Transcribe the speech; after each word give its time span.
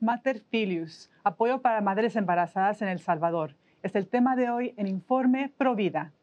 Mater 0.00 0.40
Filius, 0.40 1.10
apoyo 1.24 1.60
para 1.60 1.82
madres 1.82 2.16
embarazadas 2.16 2.80
en 2.80 2.88
El 2.88 3.00
Salvador. 3.00 3.54
Es 3.82 3.94
el 3.94 4.08
tema 4.08 4.34
de 4.34 4.48
hoy 4.48 4.74
en 4.78 4.86
Informe 4.86 5.52
Provida. 5.58 6.14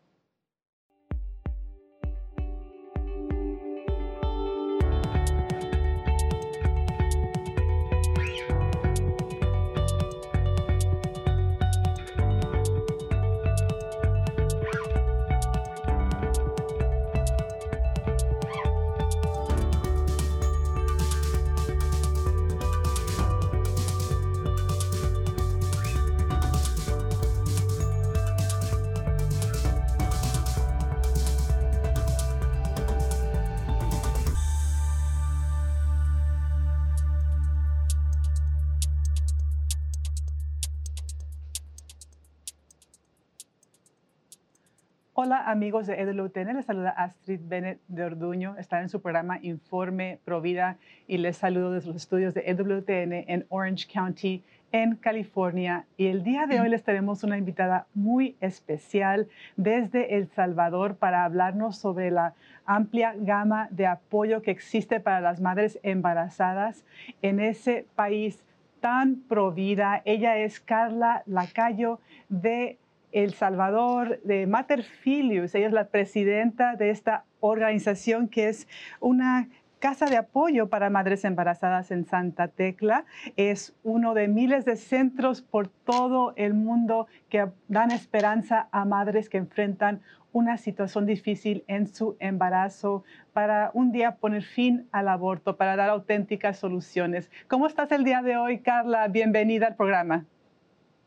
Hola 45.27 45.43
amigos 45.51 45.87
de 45.87 45.99
EWTN, 45.99 46.55
les 46.55 46.65
saluda 46.65 46.91
Astrid 46.91 47.41
Bennett 47.43 47.81
de 47.89 48.05
Orduño, 48.05 48.55
están 48.57 48.83
en 48.83 48.87
su 48.87 49.01
programa 49.01 49.39
Informe 49.41 50.21
Provida 50.23 50.77
y 51.05 51.17
les 51.17 51.35
saludo 51.35 51.73
desde 51.73 51.87
los 51.87 51.97
estudios 51.97 52.33
de 52.33 52.43
EWTN 52.45 53.29
en 53.29 53.45
Orange 53.49 53.89
County, 53.91 54.41
en 54.71 54.95
California. 54.95 55.85
Y 55.97 56.05
el 56.05 56.23
día 56.23 56.47
de 56.47 56.61
hoy 56.61 56.69
les 56.69 56.81
tenemos 56.81 57.25
una 57.25 57.37
invitada 57.37 57.87
muy 57.93 58.37
especial 58.39 59.27
desde 59.57 60.15
El 60.15 60.29
Salvador 60.29 60.95
para 60.95 61.25
hablarnos 61.25 61.77
sobre 61.77 62.09
la 62.09 62.33
amplia 62.65 63.13
gama 63.17 63.67
de 63.69 63.85
apoyo 63.85 64.41
que 64.41 64.51
existe 64.51 65.01
para 65.01 65.19
las 65.19 65.41
madres 65.41 65.77
embarazadas 65.83 66.85
en 67.21 67.41
ese 67.41 67.85
país 67.95 68.45
tan 68.79 69.17
provida. 69.27 70.01
Ella 70.05 70.37
es 70.37 70.61
Carla 70.61 71.23
Lacayo 71.25 71.99
de 72.29 72.77
el 73.23 73.33
Salvador, 73.33 74.19
de 74.23 74.45
Mater 74.45 74.83
Filius. 74.83 75.55
Ella 75.55 75.67
es 75.67 75.73
la 75.73 75.87
presidenta 75.87 76.75
de 76.75 76.91
esta 76.91 77.25
organización 77.39 78.27
que 78.27 78.47
es 78.47 78.67
una 78.99 79.49
casa 79.79 80.05
de 80.05 80.17
apoyo 80.17 80.69
para 80.69 80.91
madres 80.91 81.25
embarazadas 81.25 81.89
en 81.89 82.05
Santa 82.05 82.47
Tecla. 82.47 83.05
Es 83.35 83.75
uno 83.83 84.13
de 84.13 84.27
miles 84.27 84.65
de 84.65 84.75
centros 84.75 85.41
por 85.41 85.67
todo 85.67 86.33
el 86.35 86.53
mundo 86.53 87.07
que 87.29 87.47
dan 87.67 87.89
esperanza 87.89 88.67
a 88.71 88.85
madres 88.85 89.29
que 89.29 89.37
enfrentan 89.37 90.01
una 90.31 90.57
situación 90.57 91.07
difícil 91.07 91.63
en 91.65 91.87
su 91.87 92.17
embarazo 92.19 93.03
para 93.33 93.71
un 93.73 93.91
día 93.91 94.17
poner 94.17 94.43
fin 94.43 94.87
al 94.91 95.07
aborto, 95.07 95.57
para 95.57 95.75
dar 95.75 95.89
auténticas 95.89 96.59
soluciones. 96.59 97.31
¿Cómo 97.47 97.65
estás 97.65 97.91
el 97.91 98.03
día 98.03 98.21
de 98.21 98.37
hoy, 98.37 98.59
Carla? 98.59 99.07
Bienvenida 99.07 99.65
al 99.65 99.75
programa. 99.75 100.25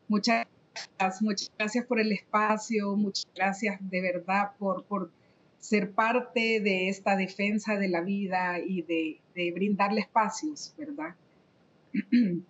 Muchas 0.09 0.45
muchas 1.21 1.51
gracias 1.57 1.85
por 1.85 1.99
el 1.99 2.11
espacio, 2.11 2.95
muchas 2.95 3.27
gracias 3.35 3.77
de 3.81 4.01
verdad 4.01 4.51
por, 4.57 4.83
por 4.85 5.11
ser 5.59 5.91
parte 5.91 6.59
de 6.59 6.89
esta 6.89 7.15
defensa 7.15 7.77
de 7.77 7.87
la 7.87 8.01
vida 8.01 8.59
y 8.59 8.81
de, 8.81 9.19
de 9.35 9.51
brindarle 9.51 10.01
espacios, 10.01 10.73
¿verdad? 10.77 11.15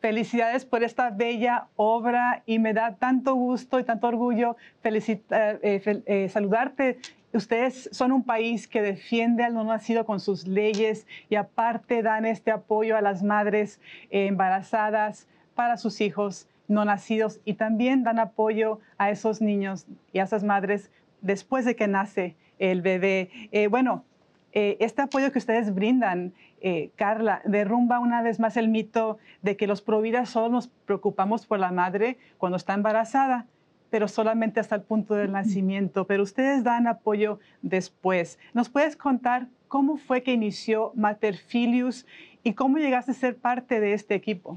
Felicidades 0.00 0.64
por 0.64 0.84
esta 0.84 1.10
bella 1.10 1.68
obra 1.74 2.42
y 2.46 2.58
me 2.58 2.72
da 2.74 2.94
tanto 2.96 3.34
gusto 3.34 3.80
y 3.80 3.84
tanto 3.84 4.06
orgullo 4.06 4.56
eh, 4.84 5.18
eh, 5.30 6.02
eh, 6.06 6.28
saludarte. 6.28 6.98
Ustedes 7.32 7.88
son 7.92 8.12
un 8.12 8.22
país 8.22 8.68
que 8.68 8.82
defiende 8.82 9.42
al 9.42 9.54
no 9.54 9.64
nacido 9.64 10.06
con 10.06 10.20
sus 10.20 10.46
leyes 10.46 11.06
y 11.28 11.34
aparte 11.34 12.02
dan 12.02 12.24
este 12.24 12.50
apoyo 12.50 12.96
a 12.96 13.00
las 13.00 13.22
madres 13.22 13.80
embarazadas 14.10 15.26
para 15.54 15.76
sus 15.76 16.00
hijos 16.00 16.46
no 16.68 16.84
nacidos 16.84 17.40
y 17.44 17.54
también 17.54 18.02
dan 18.02 18.18
apoyo 18.18 18.80
a 18.98 19.10
esos 19.10 19.40
niños 19.40 19.86
y 20.12 20.18
a 20.18 20.24
esas 20.24 20.44
madres 20.44 20.90
después 21.20 21.64
de 21.64 21.76
que 21.76 21.88
nace 21.88 22.36
el 22.58 22.82
bebé. 22.82 23.30
Eh, 23.52 23.68
bueno, 23.68 24.04
eh, 24.52 24.78
este 24.80 25.02
apoyo 25.02 25.32
que 25.32 25.38
ustedes 25.38 25.74
brindan, 25.74 26.32
eh, 26.62 26.90
Carla, 26.96 27.42
derrumba 27.44 27.98
una 27.98 28.22
vez 28.22 28.40
más 28.40 28.56
el 28.56 28.68
mito 28.68 29.18
de 29.42 29.56
que 29.56 29.66
los 29.66 29.82
providas 29.82 30.30
solo 30.30 30.48
nos 30.48 30.68
preocupamos 30.68 31.46
por 31.46 31.58
la 31.58 31.72
madre 31.72 32.16
cuando 32.38 32.56
está 32.56 32.72
embarazada, 32.72 33.46
pero 33.90 34.08
solamente 34.08 34.58
hasta 34.58 34.74
el 34.74 34.82
punto 34.82 35.14
del 35.14 35.30
nacimiento. 35.32 36.06
Pero 36.06 36.22
ustedes 36.22 36.64
dan 36.64 36.86
apoyo 36.86 37.38
después. 37.60 38.38
¿Nos 38.54 38.70
puedes 38.70 38.96
contar 38.96 39.48
cómo 39.68 39.98
fue 39.98 40.22
que 40.22 40.32
inició 40.32 40.92
Mater 40.94 41.36
Filius 41.36 42.06
y 42.42 42.54
cómo 42.54 42.78
llegaste 42.78 43.10
a 43.10 43.14
ser 43.14 43.36
parte 43.36 43.78
de 43.80 43.92
este 43.92 44.14
equipo? 44.14 44.56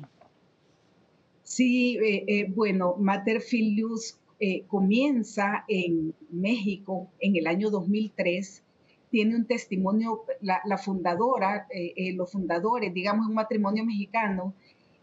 Sí, 1.49 1.97
eh, 1.97 2.25
eh, 2.27 2.45
bueno, 2.47 2.95
Mater 2.99 3.41
Filius 3.41 4.19
eh, 4.39 4.65
comienza 4.67 5.65
en 5.67 6.13
México 6.29 7.09
en 7.19 7.37
el 7.37 7.47
año 7.47 7.71
2003. 7.71 8.63
Tiene 9.09 9.35
un 9.35 9.47
testimonio, 9.47 10.25
la, 10.41 10.77
fundadora, 10.77 11.67
los 12.13 12.31
fundadores, 12.31 12.93
digamos, 12.93 13.27
un 13.27 13.33
matrimonio 13.33 13.83
mexicano, 13.83 14.53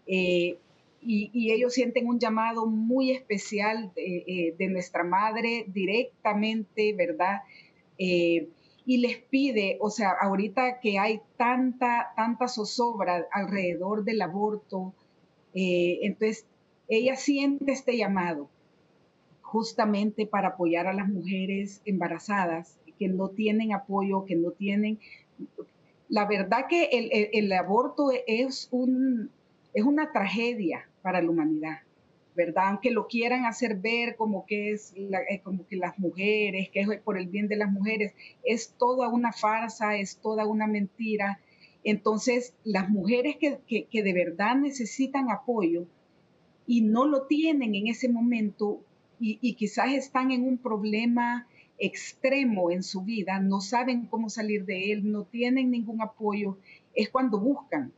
y, 0.06 0.60
ellos 1.50 1.74
sienten 1.74 2.06
un 2.06 2.20
llamado 2.20 2.66
muy 2.66 3.10
especial 3.10 3.92
de, 3.96 4.68
nuestra 4.70 5.02
madre 5.02 5.64
directamente, 5.66 6.92
¿verdad? 6.92 7.40
y 7.98 8.98
les 8.98 9.16
pide, 9.16 9.78
o 9.80 9.90
sea, 9.90 10.12
ahorita 10.12 10.78
que 10.78 11.00
hay 11.00 11.20
tanta, 11.36 12.12
tanta 12.14 12.46
zozobra 12.46 13.26
alrededor 13.32 14.04
del 14.04 14.22
aborto, 14.22 14.94
eh, 15.56 16.00
entonces, 16.02 16.44
ella 16.86 17.16
siente 17.16 17.72
este 17.72 17.96
llamado 17.96 18.50
justamente 19.40 20.26
para 20.26 20.48
apoyar 20.48 20.86
a 20.86 20.92
las 20.92 21.08
mujeres 21.08 21.80
embarazadas 21.86 22.76
que 22.98 23.08
no 23.08 23.30
tienen 23.30 23.72
apoyo, 23.72 24.26
que 24.26 24.36
no 24.36 24.50
tienen... 24.50 24.98
La 26.08 26.26
verdad 26.26 26.66
que 26.68 26.90
el, 27.32 27.52
aborto 27.52 28.10
es, 28.26 28.68
un, 28.70 29.30
es 29.72 29.82
una 29.82 30.12
tragedia 30.12 30.88
para 31.00 31.22
la 31.22 31.30
humanidad, 31.30 31.78
¿verdad? 32.34 32.68
Aunque 32.68 32.90
lo 32.90 33.08
quieran 33.08 33.46
hacer 33.46 33.76
ver 33.76 34.14
como 34.14 34.44
que 34.46 34.72
es 34.72 34.92
eh, 34.94 35.40
como 35.42 35.66
que 35.66 35.76
las 35.76 35.98
mujeres, 35.98 36.68
que 36.68 36.80
es 36.80 36.88
por 37.00 37.18
el 37.18 37.26
bien 37.28 37.48
de 37.48 37.56
las 37.56 37.72
mujeres, 37.72 38.12
es 38.44 38.74
toda 38.78 39.08
una 39.08 39.32
farsa, 39.32 39.96
es 39.96 40.18
toda 40.18 40.46
una 40.46 40.66
mentira 40.66 41.40
entonces, 41.86 42.52
las 42.64 42.90
mujeres 42.90 43.36
que, 43.36 43.86
de 43.92 44.12
verdad 44.12 44.56
necesitan 44.56 45.30
apoyo 45.30 45.86
y 46.66 46.80
no 46.80 47.06
lo 47.06 47.28
tienen 47.28 47.76
en 47.76 47.86
ese 47.86 48.08
momento 48.08 48.80
y, 49.20 49.54
quizás 49.54 49.92
están 49.92 50.32
en 50.32 50.42
un 50.42 50.58
problema 50.58 51.46
extremo 51.78 52.72
en 52.72 52.82
su 52.82 53.02
vida, 53.02 53.38
no 53.38 53.60
saben 53.60 54.06
cómo 54.06 54.30
salir 54.30 54.64
de 54.64 54.90
él, 54.90 55.12
no 55.12 55.26
tienen 55.26 55.70
ningún 55.70 56.02
apoyo, 56.02 56.58
es 56.92 57.08
cuando 57.08 57.38
buscan, 57.38 57.92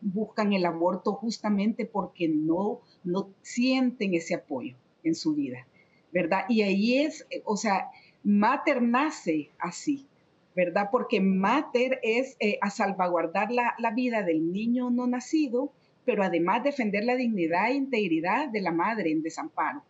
buscan 0.00 0.52
el 0.52 0.64
aborto 0.64 1.14
justamente 1.14 1.86
porque 1.86 2.28
no, 2.28 2.82
no 3.02 3.30
sienten 3.42 4.14
ese 4.14 4.36
apoyo 4.36 4.76
en 5.02 5.16
su 5.16 5.34
vida, 5.34 5.66
¿verdad? 6.12 6.44
Y 6.48 6.62
ahí 6.62 6.98
es, 6.98 7.26
o 7.44 7.56
sea, 7.56 7.90
Mater 8.22 8.80
nace 8.80 9.50
así, 9.58 10.06
¿verdad? 10.58 10.88
Porque 10.90 11.20
mater 11.20 12.00
es 12.02 12.36
eh, 12.40 12.58
a 12.60 12.68
salvaguardar 12.68 13.48
la, 13.52 13.90
vida 13.94 14.24
del 14.24 14.52
niño 14.52 14.90
no 14.90 15.06
nacido, 15.06 15.72
pero 16.04 16.24
además 16.24 16.64
defender 16.64 17.04
la 17.04 17.14
dignidad 17.14 17.70
e 17.70 17.74
integridad 17.74 18.48
de 18.48 18.60
la 18.60 18.72
madre 18.72 19.12
en 19.12 19.22
desamparo. 19.22 19.84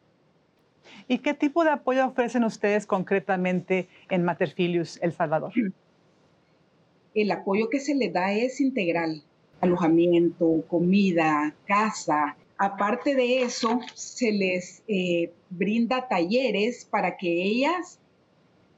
¿Y 1.09 1.21
qué 1.21 1.33
tipo 1.33 1.65
de 1.65 1.71
apoyo 1.71 2.07
ofrecen 2.07 2.45
ustedes 2.45 2.85
concretamente 2.85 3.89
en 4.11 4.25
Mater 4.25 4.51
Filius 4.51 4.99
El 5.01 5.13
Salvador? 5.13 5.55
El 7.15 7.31
apoyo 7.31 7.71
que 7.71 7.81
se 7.81 7.95
le 7.95 8.11
da 8.11 8.35
es 8.35 8.61
integral, 8.61 9.23
alojamiento, 9.63 10.65
comida, 10.69 11.55
casa. 11.65 12.37
Aparte 12.59 13.15
de 13.15 13.41
eso, 13.41 13.81
se 13.95 14.33
les 14.33 14.83
eh, 14.87 15.33
brinda 15.49 16.07
talleres 16.09 16.85
para 16.85 17.17
que 17.17 17.43
ellas 17.43 17.99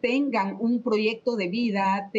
tengan 0.01 0.57
un 0.59 0.83
proyecto 0.83 1.37
de 1.37 1.49
vida, 1.49 2.11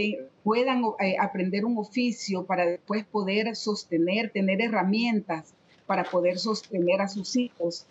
puedan 0.43 0.83
eh, 0.99 1.15
aprender 1.19 1.65
un 1.65 1.77
oficio 1.77 2.45
para 2.45 2.65
después 2.65 3.05
poder 3.05 3.55
sostener, 3.55 4.31
tener 4.31 4.61
herramientas 4.61 5.53
para 5.85 6.03
poder 6.03 6.37
sostener 6.37 7.01
a 7.01 7.07
sus 7.07 7.35
hijos. 7.35 7.85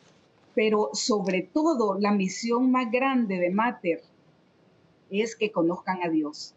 Pero 0.55 0.91
sobre 0.93 1.43
todo, 1.43 1.99
la 1.99 2.13
misión 2.13 2.71
más 2.71 2.91
grande 2.91 3.39
de 3.39 3.51
Mater 3.51 4.03
es 5.11 5.37
que 5.37 5.51
conozcan 5.51 6.01
a 6.03 6.09
Dios, 6.09 6.55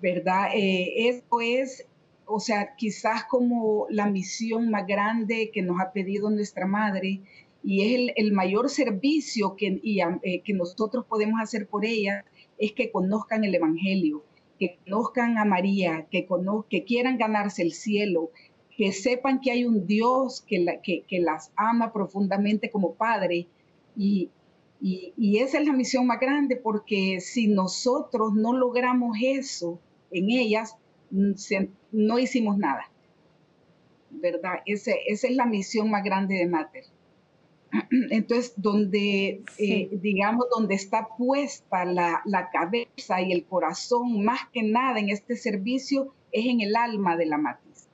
¿verdad? 0.00 0.50
Eh, 0.54 1.08
eso 1.08 1.40
es 1.40 1.86
o 2.26 2.40
sea, 2.40 2.74
quizás 2.76 3.24
como 3.24 3.86
la 3.88 4.06
misión 4.06 4.70
más 4.70 4.86
grande 4.86 5.50
que 5.52 5.62
nos 5.62 5.80
ha 5.80 5.92
pedido 5.92 6.28
nuestra 6.28 6.66
madre 6.66 7.20
y 7.62 7.82
es 7.82 8.12
el, 8.16 8.32
mayor 8.32 8.68
servicio 8.68 9.56
eh, 9.58 10.40
que 10.42 10.52
nosotros 10.52 11.04
podemos 11.06 11.40
hacer 11.40 11.66
por 11.66 11.84
ella, 11.84 12.24
es 12.58 12.72
que 12.72 12.90
conozcan 12.90 13.44
el 13.44 13.54
Evangelio, 13.54 14.24
que 14.58 14.78
conozcan 14.84 15.38
a 15.38 15.44
María, 15.44 16.06
que, 16.10 16.26
que 16.70 16.84
quieran 16.84 17.18
ganarse 17.18 17.62
el 17.62 17.72
cielo, 17.72 18.30
que 18.76 18.92
sepan 18.92 19.40
que 19.40 19.50
hay 19.50 19.64
un 19.64 19.86
Dios 19.86 20.44
que, 20.46 21.20
las 21.20 21.52
ama 21.56 21.92
profundamente 21.92 22.70
como 22.70 22.94
Padre. 22.94 23.48
Y, 23.96 24.30
y, 24.80 25.38
esa 25.38 25.58
es 25.58 25.66
la 25.66 25.72
misión 25.72 26.06
más 26.06 26.20
grande, 26.20 26.56
porque 26.56 27.20
si 27.20 27.48
nosotros 27.48 28.34
no 28.34 28.52
logramos 28.52 29.16
eso 29.22 29.80
en 30.10 30.30
ellas, 30.30 30.76
mm, 31.10 31.32
no 31.92 32.18
hicimos 32.18 32.58
nada. 32.58 32.90
¿Verdad? 34.10 34.60
esa 34.64 34.92
es 35.06 35.30
la 35.30 35.46
misión 35.46 35.90
más 35.90 36.02
grande 36.02 36.36
de 36.36 36.46
Mater. 36.46 36.84
Entonces, 38.10 38.54
donde, 38.56 39.42
eh, 39.58 39.88
digamos, 39.92 40.46
donde 40.54 40.74
está 40.74 41.08
puesta 41.16 41.84
la, 41.84 42.22
la, 42.24 42.50
cabeza 42.50 43.20
y 43.20 43.32
el 43.32 43.44
corazón, 43.44 44.24
más 44.24 44.40
que 44.52 44.62
nada 44.62 44.98
en 44.98 45.10
este 45.10 45.36
servicio, 45.36 46.14
es 46.32 46.46
en 46.46 46.60
el 46.60 46.76
alma 46.76 47.16
de 47.16 47.26
la 47.26 47.38
matriz. 47.38 47.88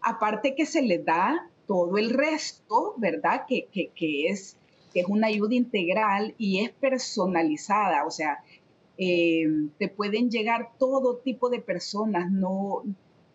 Aparte 0.00 0.54
que 0.54 0.66
se 0.66 0.82
le 0.82 0.98
da 0.98 1.50
todo 1.66 1.98
el 1.98 2.10
resto, 2.10 2.94
¿verdad? 2.96 3.44
Que, 3.46 3.66
que, 3.72 3.90
que 3.94 4.28
es, 4.28 4.56
que 4.92 5.00
es 5.00 5.06
una 5.06 5.26
ayuda 5.26 5.54
integral 5.54 6.34
y 6.38 6.64
es 6.64 6.70
personalizada, 6.70 8.06
o 8.06 8.10
sea, 8.10 8.42
eh, 8.96 9.46
te 9.78 9.88
pueden 9.88 10.30
llegar 10.30 10.72
todo 10.78 11.18
tipo 11.18 11.50
de 11.50 11.60
personas, 11.60 12.30
no, 12.30 12.82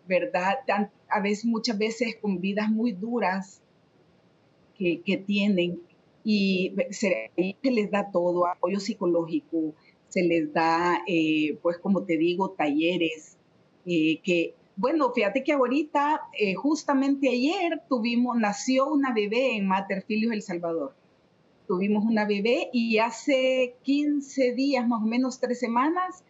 ¿verdad? 0.06 0.58
A 1.08 1.20
veces, 1.20 1.46
muchas 1.46 1.78
veces 1.78 2.16
con 2.20 2.40
vidas 2.40 2.70
muy 2.70 2.92
duras, 2.92 3.62
que, 4.76 5.00
que, 5.02 5.16
tienen 5.16 5.80
y 6.24 6.74
se, 6.90 7.30
les 7.62 7.90
da 7.90 8.10
todo, 8.10 8.46
apoyo 8.46 8.80
psicológico, 8.80 9.74
se 10.08 10.22
les 10.22 10.52
da, 10.52 11.02
eh, 11.06 11.58
pues 11.62 11.76
como 11.78 12.04
te 12.04 12.16
digo, 12.16 12.50
talleres, 12.50 13.36
eh, 13.84 14.20
que, 14.22 14.54
bueno, 14.76 15.12
fíjate 15.12 15.44
que 15.44 15.52
ahorita, 15.52 16.22
eh, 16.38 16.54
justamente 16.54 17.28
ayer 17.28 17.82
tuvimos, 17.88 18.38
nació 18.38 18.90
una 18.90 19.12
bebé 19.12 19.56
en 19.56 19.68
Mater 19.68 20.04
El 20.08 20.42
Salvador. 20.42 20.94
Tuvimos 21.68 22.04
una 22.04 22.26
bebé 22.26 22.70
y 22.72 22.98
hace 22.98 23.76
15 23.82 24.52
días, 24.52 24.86
más 24.88 25.02
o 25.02 25.06
menos 25.06 25.40
tres 25.40 25.60
semanas, 25.60 26.24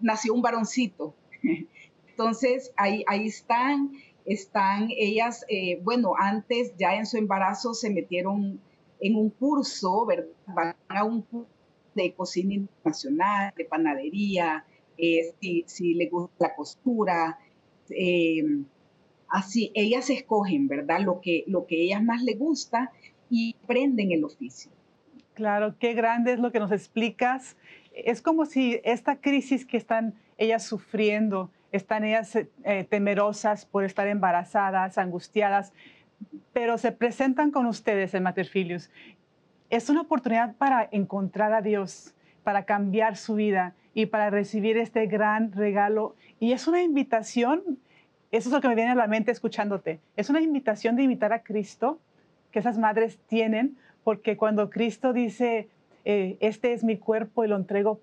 nació 0.00 0.34
un 0.34 0.42
varoncito. 0.42 1.14
Entonces, 2.10 2.72
ahí, 2.76 3.04
ahí 3.06 3.26
están, 3.26 3.92
están 4.24 4.88
ellas, 4.90 5.44
bueno, 5.82 6.12
antes 6.18 6.76
ya 6.76 6.96
en 6.96 7.06
su 7.06 7.16
embarazo 7.16 7.74
se 7.74 7.90
metieron 7.90 8.60
en 9.00 9.16
un 9.16 9.30
curso, 9.30 10.06
¿verdad? 10.06 10.26
Van 10.46 10.76
a 10.88 11.04
un 11.04 11.22
curso 11.22 11.50
de 11.94 12.14
cocina 12.14 12.54
internacional, 12.54 13.52
de 13.56 13.64
panadería, 13.64 14.64
eh, 14.98 15.34
si, 15.40 15.64
si 15.66 15.94
le 15.94 16.08
gusta 16.08 16.48
la 16.48 16.54
costura, 16.54 17.38
eh, 17.90 18.42
así, 19.28 19.70
ellas 19.74 20.10
escogen, 20.10 20.68
¿verdad? 20.68 21.00
Lo 21.00 21.20
que, 21.20 21.44
lo 21.46 21.66
que 21.66 21.82
ellas 21.82 22.02
más 22.02 22.22
les 22.22 22.38
gusta 22.38 22.92
y 23.30 23.56
aprenden 23.62 24.12
el 24.12 24.24
oficio. 24.24 24.70
Claro, 25.34 25.76
qué 25.78 25.92
grande 25.94 26.32
es 26.32 26.38
lo 26.38 26.50
que 26.52 26.60
nos 26.60 26.72
explicas. 26.72 27.56
Es 27.92 28.22
como 28.22 28.46
si 28.46 28.80
esta 28.84 29.20
crisis 29.20 29.66
que 29.66 29.76
están 29.76 30.14
ellas 30.38 30.64
sufriendo, 30.64 31.50
están 31.72 32.04
ellas 32.04 32.36
eh, 32.36 32.84
temerosas 32.88 33.66
por 33.66 33.84
estar 33.84 34.06
embarazadas, 34.06 34.98
angustiadas, 34.98 35.72
pero 36.52 36.78
se 36.78 36.92
presentan 36.92 37.50
con 37.50 37.66
ustedes 37.66 38.14
en 38.14 38.22
Materfilius. 38.22 38.90
Es 39.68 39.90
una 39.90 40.02
oportunidad 40.02 40.54
para 40.56 40.88
encontrar 40.90 41.52
a 41.52 41.60
Dios, 41.60 42.14
para 42.44 42.64
cambiar 42.64 43.16
su 43.16 43.34
vida 43.34 43.74
y 43.92 44.06
para 44.06 44.30
recibir 44.30 44.78
este 44.78 45.06
gran 45.06 45.52
regalo. 45.52 46.14
Y 46.38 46.52
es 46.52 46.66
una 46.68 46.82
invitación, 46.82 47.78
eso 48.30 48.48
es 48.48 48.52
lo 48.54 48.60
que 48.60 48.68
me 48.68 48.74
viene 48.74 48.92
a 48.92 48.94
la 48.94 49.06
mente 49.06 49.32
escuchándote, 49.32 50.00
es 50.16 50.30
una 50.30 50.40
invitación 50.40 50.96
de 50.96 51.02
invitar 51.02 51.32
a 51.32 51.42
Cristo 51.42 51.98
que 52.52 52.60
esas 52.60 52.78
madres 52.78 53.18
tienen, 53.26 53.76
porque 54.04 54.36
cuando 54.36 54.70
Cristo 54.70 55.12
dice, 55.12 55.68
eh, 56.04 56.36
este 56.40 56.72
es 56.72 56.84
mi 56.84 56.96
cuerpo 56.96 57.44
y 57.44 57.48
lo 57.48 57.56
entrego 57.56 58.00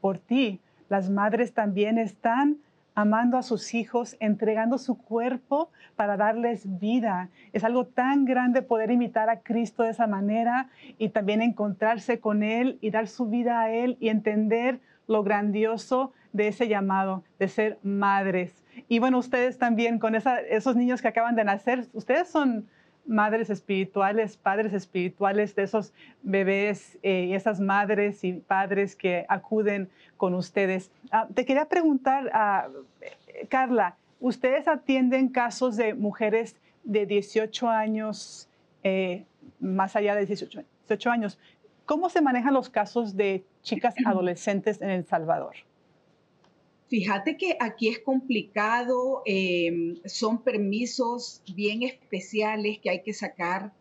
por 0.00 0.18
ti, 0.18 0.60
las 0.88 1.10
madres 1.10 1.52
también 1.52 1.98
están 1.98 2.58
amando 2.94 3.36
a 3.38 3.42
sus 3.42 3.74
hijos, 3.74 4.16
entregando 4.20 4.78
su 4.78 4.96
cuerpo 4.96 5.70
para 5.96 6.16
darles 6.16 6.78
vida. 6.78 7.28
Es 7.52 7.64
algo 7.64 7.86
tan 7.86 8.24
grande 8.24 8.62
poder 8.62 8.90
imitar 8.90 9.30
a 9.30 9.40
Cristo 9.40 9.82
de 9.82 9.90
esa 9.90 10.06
manera 10.06 10.68
y 10.98 11.08
también 11.08 11.42
encontrarse 11.42 12.20
con 12.20 12.42
Él 12.42 12.78
y 12.80 12.90
dar 12.90 13.08
su 13.08 13.26
vida 13.26 13.60
a 13.60 13.70
Él 13.70 13.96
y 14.00 14.08
entender 14.08 14.80
lo 15.06 15.22
grandioso 15.22 16.12
de 16.32 16.48
ese 16.48 16.68
llamado, 16.68 17.24
de 17.38 17.48
ser 17.48 17.78
madres. 17.82 18.64
Y 18.88 18.98
bueno, 18.98 19.18
ustedes 19.18 19.58
también 19.58 19.98
con 19.98 20.14
esos 20.14 20.76
niños 20.76 21.02
que 21.02 21.08
acaban 21.08 21.36
de 21.36 21.44
nacer, 21.44 21.86
ustedes 21.92 22.28
son 22.28 22.66
madres 23.06 23.50
espirituales, 23.50 24.36
padres 24.36 24.72
espirituales 24.72 25.54
de 25.54 25.64
esos 25.64 25.92
bebés 26.22 26.98
eh, 27.02 27.26
y 27.28 27.34
esas 27.34 27.60
madres 27.60 28.24
y 28.24 28.34
padres 28.34 28.96
que 28.96 29.26
acuden 29.28 29.90
con 30.16 30.34
ustedes. 30.34 30.90
Ah, 31.10 31.26
te 31.32 31.44
quería 31.44 31.66
preguntar, 31.66 32.30
ah, 32.32 32.68
Carla, 33.48 33.96
¿ustedes 34.20 34.68
atienden 34.68 35.28
casos 35.28 35.76
de 35.76 35.94
mujeres 35.94 36.56
de 36.84 37.06
18 37.06 37.68
años, 37.68 38.48
eh, 38.82 39.24
más 39.60 39.96
allá 39.96 40.14
de 40.14 40.26
18, 40.26 40.62
18 40.88 41.10
años? 41.10 41.38
¿Cómo 41.86 42.08
se 42.08 42.20
manejan 42.20 42.54
los 42.54 42.70
casos 42.70 43.16
de 43.16 43.44
chicas 43.62 43.94
adolescentes 44.06 44.80
en 44.80 44.90
El 44.90 45.04
Salvador? 45.04 45.54
Fíjate 46.92 47.38
que 47.38 47.56
aquí 47.58 47.88
es 47.88 48.00
complicado, 48.00 49.22
em, 49.24 49.96
son 50.04 50.42
permisos 50.42 51.40
bien 51.56 51.82
especiales 51.84 52.80
que 52.80 52.90
hay 52.90 53.02
que 53.02 53.14
sacar. 53.14 53.72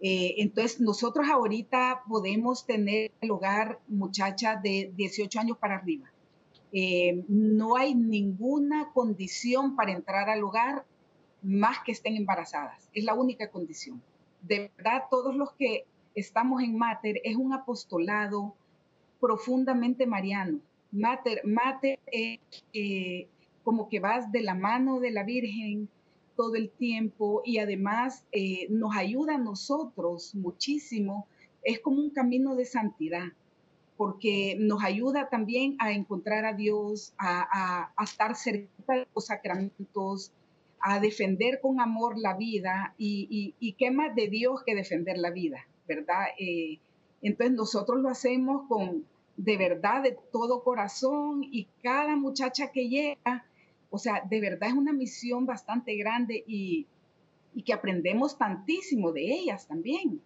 Eh, 0.00 0.34
entonces, 0.38 0.80
nosotros 0.80 1.28
ahorita 1.30 2.02
podemos 2.08 2.66
tener 2.66 3.12
el 3.20 3.30
hogar 3.30 3.78
muchachas 3.86 4.60
de 4.60 4.92
18 4.96 5.38
años 5.38 5.56
para 5.56 5.76
arriba. 5.76 6.10
Em, 6.72 7.24
no 7.28 7.76
hay 7.76 7.94
ninguna 7.94 8.90
condición 8.92 9.76
para 9.76 9.92
entrar 9.92 10.28
al 10.28 10.42
hogar 10.42 10.84
más 11.42 11.78
que 11.84 11.92
estén 11.92 12.16
embarazadas. 12.16 12.90
Es 12.92 13.04
la 13.04 13.14
única 13.14 13.52
condición. 13.52 14.02
De 14.42 14.72
verdad, 14.76 15.04
todos 15.08 15.36
los 15.36 15.52
que 15.52 15.84
estamos 16.16 16.60
en 16.60 16.76
Mater 16.76 17.20
es 17.22 17.36
un 17.36 17.52
apostolado 17.52 18.56
profundamente 19.20 20.06
mariano 20.08 20.58
Mater, 20.90 21.42
mater 21.44 21.98
es 22.06 22.38
como 23.62 23.88
que 23.88 24.00
vas 24.00 24.32
de 24.32 24.42
la 24.42 24.54
mano 24.54 25.00
de 25.00 25.10
la 25.10 25.24
Virgen 25.24 25.88
todo 26.38 26.54
el 26.54 26.70
tiempo 26.70 27.42
y 27.44 27.58
además 27.58 28.24
eh, 28.30 28.68
nos 28.70 28.96
ayuda 28.96 29.34
a 29.34 29.38
nosotros 29.38 30.34
muchísimo. 30.36 31.26
Es 31.62 31.80
como 31.80 32.00
un 32.00 32.10
camino 32.10 32.54
de 32.54 32.64
santidad, 32.64 33.26
porque 33.96 34.56
nos 34.58 34.84
ayuda 34.84 35.28
también 35.28 35.76
a 35.80 35.90
encontrar 35.92 36.44
a 36.44 36.52
Dios, 36.54 37.12
a, 37.18 37.92
estar 38.02 38.36
cerca 38.36 38.94
de 38.94 39.08
los 39.12 39.26
sacramentos, 39.26 40.32
a 40.80 41.00
defender 41.00 41.60
con 41.60 41.80
amor 41.80 42.16
la 42.16 42.34
vida 42.36 42.94
y, 42.96 43.54
y, 43.58 43.72
qué 43.72 43.90
más 43.90 44.14
de 44.14 44.28
Dios 44.28 44.62
que 44.64 44.76
defender 44.76 45.18
la 45.18 45.32
vida, 45.32 45.66
¿verdad? 45.88 46.26
Eh, 46.38 46.78
entonces 47.20 47.56
nosotros 47.56 48.00
lo 48.00 48.08
hacemos 48.08 48.68
con, 48.68 49.04
de 49.38 49.56
verdad, 49.56 50.02
de 50.02 50.18
todo 50.32 50.64
corazón 50.64 51.44
y 51.44 51.68
cada 51.82 52.16
muchacha 52.16 52.72
que 52.72 52.88
llega, 52.88 53.46
o 53.88 53.96
sea, 53.96 54.22
de 54.28 54.40
verdad 54.40 54.70
es 54.70 54.74
una 54.74 54.92
misión 54.92 55.46
bastante 55.46 55.96
grande 55.96 56.44
y, 56.46 56.86
que 57.64 57.72
aprendemos 57.72 58.38
tantísimo 58.38 59.10
de 59.10 59.32
ellas 59.32 59.66
también. 59.66 60.20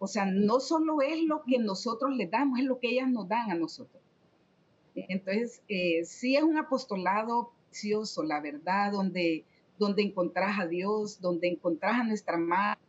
O 0.00 0.08
sea, 0.08 0.24
no 0.26 0.58
solo 0.58 1.00
es 1.00 1.22
lo 1.22 1.42
que 1.42 1.58
nosotros 1.58 2.16
les 2.16 2.28
damos, 2.28 2.58
es 2.58 2.64
lo 2.64 2.80
que 2.80 2.88
ellas 2.88 3.08
nos 3.08 3.28
dan 3.28 3.52
a 3.52 3.54
nosotros. 3.54 4.02
Entonces, 4.96 5.62
eh, 5.68 6.04
sí 6.04 6.36
es 6.36 6.42
un 6.42 6.58
apostolado 6.58 7.52
precioso, 7.68 8.24
la 8.24 8.40
verdad, 8.40 8.90
donde, 8.90 9.44
donde 9.78 10.02
encontrás 10.02 10.58
a 10.58 10.66
Dios, 10.66 11.20
donde 11.20 11.48
encontrás 11.48 12.00
a 12.00 12.04
nuestra 12.04 12.36
madre, 12.36 12.80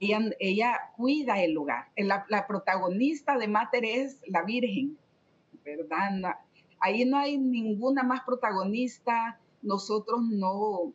ella, 0.00 0.80
cuida 0.96 1.42
el 1.42 1.52
lugar. 1.52 1.88
La, 1.96 2.24
la, 2.28 2.46
protagonista 2.46 3.36
de 3.36 3.48
Mater 3.48 3.84
es 3.84 4.20
la 4.26 4.42
Virgen, 4.42 4.96
¿verdad? 5.64 6.36
ahí 6.80 7.04
no 7.04 7.18
hay 7.18 7.38
ninguna 7.38 8.02
más 8.02 8.22
protagonista. 8.24 9.38
Nosotros 9.62 10.22
no 10.22 10.92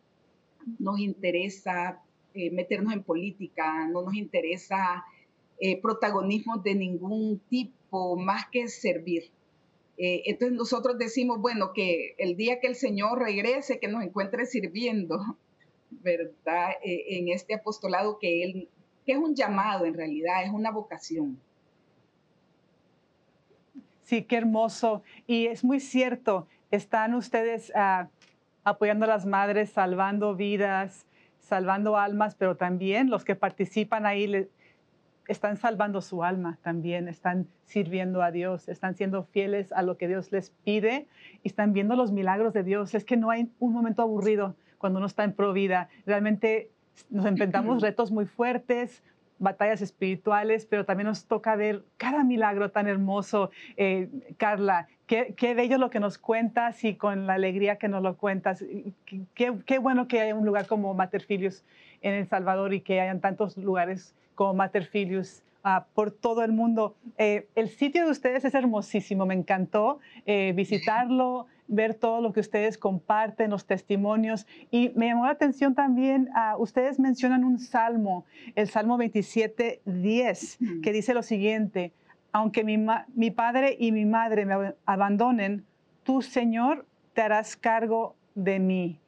nos 0.80 1.00
interesa 1.00 2.02
eh, 2.34 2.50
meternos 2.52 2.94
en 2.94 3.04
política, 3.04 3.88
no 3.88 4.02
nos 4.02 4.16
interesa 4.16 5.06
eh, 5.60 5.80
protagonismo 5.82 6.58
de 6.58 6.76
ningún 6.76 7.40
tipo 7.50 8.18
más 8.18 8.48
que 8.50 8.68
servir. 8.68 9.32
Eh, 9.98 10.24
entonces 10.26 10.58
nosotros 10.58 10.98
decimos, 10.98 11.40
bueno, 11.40 11.72
que 11.74 12.16
el 12.18 12.36
día 12.36 12.60
que 12.60 12.68
el 12.68 12.76
Señor 12.76 13.20
regrese, 13.20 13.80
que 13.80 13.88
nos 13.88 14.04
encuentre 14.04 14.46
sirviendo, 14.46 15.20
¿verdad? 15.90 16.72
Eh, 16.84 17.18
en 17.18 17.30
este 17.30 17.54
apostolado 17.54 18.20
que 18.20 18.44
él, 18.44 18.70
que 19.06 19.14
es 19.14 19.18
un 19.18 19.36
llamado 19.36 19.86
en 19.86 19.94
realidad, 19.94 20.44
es 20.44 20.52
una 20.52 20.72
vocación. 20.72 21.40
Sí, 24.04 24.24
qué 24.24 24.38
hermoso. 24.38 25.04
Y 25.26 25.48
es 25.48 25.64
muy 25.64 25.80
cierto, 25.80 26.48
están 26.72 27.14
ustedes 27.16 27.72
ah, 27.76 28.08
apoyando 28.64 29.06
a 29.06 29.08
las 29.08 29.26
madres, 29.26 29.72
salvando 29.72 30.36
vidas, 30.36 31.06
salvando 31.40 31.98
almas, 31.98 32.36
pero 32.36 32.56
también 32.56 33.10
los 33.10 33.24
que 33.24 33.36
participan 33.36 34.06
ahí 34.06 34.48
están 35.28 35.58
salvando 35.58 36.02
su 36.02 36.24
alma 36.24 36.60
también, 36.62 37.08
están 37.08 37.48
sirviendo 37.66 38.22
a 38.22 38.32
Dios, 38.32 38.70
están 38.70 38.96
siendo 38.96 39.24
fieles 39.24 39.72
a 39.72 39.82
lo 39.82 39.98
que 39.98 40.08
Dios 40.08 40.32
les 40.32 40.52
pide 40.64 41.08
y 41.44 41.48
están 41.48 41.74
viendo 41.74 41.96
los 41.96 42.12
milagros 42.12 42.54
de 42.54 42.64
Dios. 42.64 42.94
Es 42.94 43.06
que 43.06 43.18
no 43.18 43.30
hay 43.30 43.50
un 43.60 43.74
momento 43.74 44.02
aburrido 44.02 44.56
cuando 44.78 44.98
uno 44.98 45.08
está 45.08 45.24
en 45.24 45.34
provida. 45.34 45.90
Realmente 46.06 46.70
nos 47.10 47.26
enfrentamos 47.26 47.82
retos 47.82 48.12
muy 48.12 48.26
fuertes, 48.26 49.04
batallas 49.40 49.82
espirituales, 49.82 50.66
pero 50.66 50.86
también 50.86 51.08
nos 51.08 51.26
toca 51.26 51.56
ver 51.56 51.84
cada 51.98 52.24
milagro 52.24 52.72
tan 52.72 52.88
hermoso. 52.88 53.52
Eh, 53.78 54.10
Carla, 54.38 54.88
qué, 55.08 55.34
qué, 55.36 55.54
bello 55.54 55.78
lo 55.78 55.90
que 55.90 56.00
nos 56.00 56.18
cuentas 56.18 56.84
y 56.84 56.96
con 56.96 57.28
la 57.28 57.34
alegría 57.34 57.78
que 57.78 57.88
nos 57.88 58.02
lo 58.02 58.18
cuentas. 58.18 58.64
Qué, 59.34 59.54
qué 59.66 59.78
bueno 59.80 60.08
que 60.08 60.22
haya 60.22 60.36
un 60.36 60.46
lugar 60.46 60.68
como 60.68 60.94
Mater 60.94 61.22
Filius 61.22 61.64
en 62.02 62.14
El 62.14 62.28
Salvador 62.28 62.74
y 62.74 62.82
que 62.82 63.02
hayan 63.02 63.20
tantos 63.20 63.58
lugares 63.58 64.16
como 64.36 64.54
Mater 64.54 64.86
Filius 64.86 65.42
uh, 65.66 65.84
por 65.94 66.12
todo 66.12 66.44
el 66.44 66.52
mundo. 66.52 66.96
Eh, 67.18 67.48
el 67.56 67.70
sitio 67.70 68.06
de 68.06 68.12
ustedes 68.12 68.46
es 68.46 68.54
hermosísimo, 68.54 69.26
me 69.26 69.34
encantó 69.34 70.00
eh, 70.26 70.54
visitarlo 70.56 71.48
ver 71.68 71.96
todo 71.96 72.22
lo 72.22 72.34
que 72.34 72.40
ustedes 72.40 72.78
comparten, 72.78 73.50
los 73.50 73.66
testimonios. 73.66 74.46
Y 74.72 74.92
me 74.96 75.08
llamó 75.08 75.26
la 75.26 75.32
atención 75.32 75.76
también, 75.76 76.30
uh, 76.36 76.62
ustedes 76.62 77.00
mencionan 77.00 77.44
un 77.44 77.60
salmo, 77.60 78.26
el 78.56 78.68
Salmo 78.70 78.98
27, 78.98 79.82
10, 79.86 80.60
que 80.84 80.92
dice 80.92 81.14
lo 81.14 81.24
siguiente, 81.24 81.92
aunque 82.32 82.64
mi, 82.64 82.84
mi 83.14 83.32
padre 83.32 83.76
y 83.80 83.92
mi 83.92 84.06
madre 84.06 84.46
me 84.46 84.74
abandonen, 84.86 85.66
tú, 86.04 86.22
Señor, 86.22 86.86
te 87.14 87.22
harás 87.22 87.56
cargo 87.56 88.16
de 88.36 88.60
mí. 88.60 89.00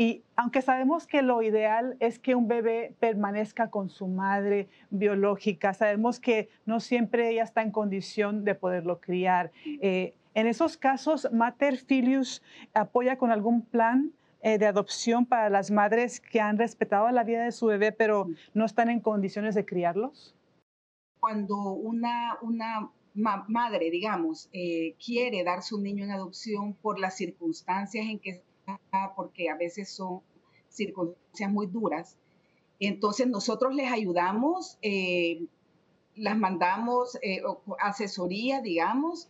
Y 0.00 0.22
aunque 0.36 0.62
sabemos 0.62 1.08
que 1.08 1.22
lo 1.22 1.42
ideal 1.42 1.96
es 1.98 2.20
que 2.20 2.36
un 2.36 2.46
bebé 2.46 2.94
permanezca 3.00 3.68
con 3.68 3.90
su 3.90 4.06
madre 4.06 4.68
biológica, 4.90 5.74
sabemos 5.74 6.20
que 6.20 6.48
no 6.66 6.78
siempre 6.78 7.30
ella 7.30 7.42
está 7.42 7.62
en 7.62 7.72
condición 7.72 8.44
de 8.44 8.54
poderlo 8.54 9.00
criar. 9.00 9.50
Eh, 9.82 10.14
en 10.38 10.46
esos 10.46 10.76
casos, 10.76 11.28
Mater 11.32 11.78
Filius 11.78 12.42
apoya 12.72 13.18
con 13.18 13.32
algún 13.32 13.62
plan 13.62 14.12
eh, 14.40 14.56
de 14.56 14.66
adopción 14.66 15.26
para 15.26 15.50
las 15.50 15.72
madres 15.72 16.20
que 16.20 16.40
han 16.40 16.58
respetado 16.58 17.10
la 17.10 17.24
vida 17.24 17.42
de 17.42 17.50
su 17.50 17.66
bebé, 17.66 17.90
pero 17.90 18.28
no 18.54 18.64
están 18.64 18.88
en 18.88 19.00
condiciones 19.00 19.56
de 19.56 19.66
criarlos? 19.66 20.36
Cuando 21.18 21.56
una, 21.72 22.38
una 22.40 22.92
madre, 23.48 23.90
digamos, 23.90 24.48
eh, 24.52 24.94
quiere 25.04 25.42
dar 25.42 25.64
su 25.64 25.80
niño 25.80 26.04
en 26.04 26.12
adopción 26.12 26.74
por 26.74 27.00
las 27.00 27.16
circunstancias 27.16 28.06
en 28.06 28.20
que 28.20 28.44
está, 28.60 29.14
porque 29.16 29.50
a 29.50 29.56
veces 29.56 29.90
son 29.90 30.20
circunstancias 30.68 31.50
muy 31.50 31.66
duras, 31.66 32.16
entonces 32.78 33.26
nosotros 33.26 33.74
les 33.74 33.90
ayudamos, 33.90 34.78
eh, 34.82 35.46
las 36.14 36.38
mandamos 36.38 37.18
asesoría, 37.80 38.60
digamos, 38.60 39.28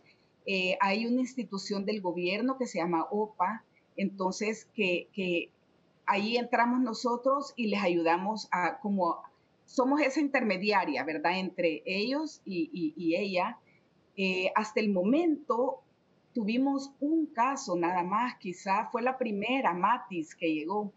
eh, 0.51 0.79
hay 0.81 1.05
una 1.05 1.21
institución 1.21 1.85
del 1.85 2.01
gobierno 2.01 2.57
que 2.57 2.65
se 2.65 2.79
llama 2.79 3.05
OPA, 3.11 3.63
entonces 3.95 4.67
que, 4.73 5.51
ahí 6.07 6.37
entramos 6.37 6.81
nosotros 6.81 7.53
y 7.55 7.67
les 7.67 7.83
ayudamos 7.83 8.47
a 8.51 8.79
como 8.79 9.21
somos 9.65 10.01
esa 10.01 10.19
intermediaria, 10.21 11.03
¿verdad? 11.03 11.37
Entre 11.37 11.83
ellos 11.85 12.41
y, 12.45 13.15
ella. 13.15 13.59
Eh, 14.17 14.51
hasta 14.55 14.79
el 14.79 14.89
momento 14.89 15.83
tuvimos 16.33 16.93
un 16.99 17.27
caso 17.27 17.75
nada 17.75 18.01
más, 18.01 18.35
quizá 18.39 18.89
fue 18.91 19.03
la 19.03 19.19
primera, 19.19 19.75
Matis, 19.75 20.33
que 20.33 20.51
llegó. 20.51 20.91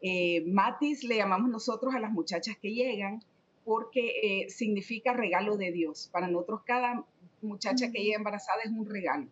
Eh, 0.00 0.42
Matis 0.46 1.04
le 1.04 1.18
llamamos 1.18 1.50
nosotros 1.50 1.94
a 1.94 2.00
las 2.00 2.12
muchachas 2.12 2.56
que 2.56 2.72
llegan 2.72 3.22
porque 3.62 4.46
significa 4.48 5.12
regalo 5.12 5.58
de 5.58 5.70
Dios. 5.70 6.08
Para 6.10 6.28
nosotros 6.28 6.62
cada 6.64 7.04
muchacha 7.42 7.90
que 7.90 8.02
llega 8.02 8.16
embarazada 8.16 8.62
es 8.64 8.70
un 8.70 8.86
regalo. 8.86 9.28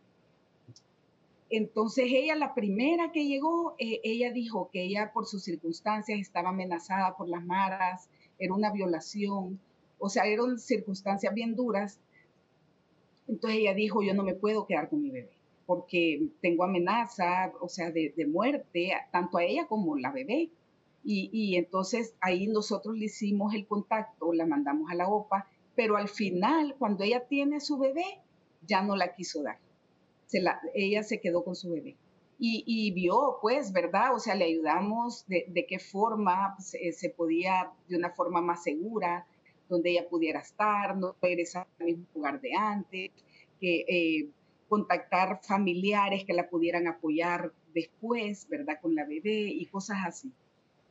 Entonces 1.51 2.07
ella, 2.09 2.35
la 2.35 2.55
primera 2.55 3.13
que 3.13 3.27
llegó, 3.27 3.75
eh, 3.79 4.01
ella 4.03 4.33
dijo 4.33 4.71
que 4.73 4.83
ella 4.83 5.13
por 5.13 5.27
sus 5.27 5.45
circunstancias 5.45 6.19
estaba 6.19 6.49
amenazada 6.49 7.17
por 7.17 7.29
las 7.29 7.45
maras, 7.45 8.09
era 8.39 8.55
una 8.55 8.73
violación, 8.73 9.61
o 9.99 10.09
sea, 10.09 10.27
eran 10.27 10.59
circunstancias 10.59 11.33
bien 11.33 11.55
duras. 11.55 12.01
Entonces 13.29 13.61
ella 13.61 13.75
dijo, 13.75 14.03
yo 14.03 14.15
no 14.15 14.25
me 14.25 14.35
puedo 14.35 14.67
quedar 14.67 14.89
con 14.89 15.03
mi 15.03 15.11
bebé, 15.11 15.31
porque 15.67 16.29
tengo 16.41 16.65
amenaza, 16.65 17.53
o 17.61 17.69
sea, 17.69 17.91
de, 17.91 18.13
muerte, 18.27 18.93
tanto 19.13 19.39
a 19.39 19.45
ella 19.45 19.67
como 19.67 19.95
a 19.95 20.01
la 20.01 20.11
bebé. 20.11 20.51
Y, 21.05 21.31
y, 21.33 21.57
entonces 21.57 22.15
ahí 22.21 22.47
nosotros 22.47 22.97
le 22.97 23.05
hicimos 23.05 23.55
el 23.55 23.67
contacto, 23.67 24.33
la 24.33 24.47
mandamos 24.47 24.91
a 24.91 24.95
la 24.95 25.07
OPA 25.07 25.47
pero 25.75 25.97
al 25.97 26.09
final, 26.09 26.77
cuando 26.79 27.05
ella 27.05 27.27
tiene 27.27 27.61
su 27.61 27.79
bebé, 27.79 28.21
ya 28.67 28.83
no 28.83 28.97
la 28.97 29.15
quiso 29.15 29.43
dar. 29.43 29.59
ella 30.75 31.03
se 31.03 31.21
quedó 31.21 31.45
con 31.45 31.55
su 31.55 31.71
bebé. 31.71 31.97
Y, 32.39 32.91
vio, 32.93 33.39
pues, 33.41 33.73
¿verdad? 33.73 34.15
O 34.15 34.19
sea, 34.19 34.35
le 34.35 34.45
ayudamos 34.45 35.25
de, 35.29 35.67
qué 35.67 35.79
forma 35.79 36.57
se, 36.59 37.09
podía, 37.11 37.73
de 37.89 37.97
una 37.97 38.11
forma 38.11 38.43
más 38.43 38.63
segura, 38.65 39.27
donde 39.69 39.93
ella 39.93 40.09
pudiera 40.09 40.41
estar, 40.41 40.97
no 40.97 41.17
regresar 41.23 41.67
al 41.81 41.87
mismo 41.87 42.07
lugar 42.15 42.41
de 42.41 42.53
antes, 42.55 43.13
que 43.61 43.85
eh, 43.89 44.31
contactar 44.69 45.41
familiares 45.43 46.25
que 46.25 46.35
la 46.35 46.51
pudieran 46.51 46.87
apoyar 46.87 47.53
después, 47.73 48.47
¿verdad? 48.51 48.79
Con 48.83 48.95
la 48.95 49.07
bebé 49.07 49.49
y 49.49 49.65
cosas 49.67 49.99
así. 50.05 50.31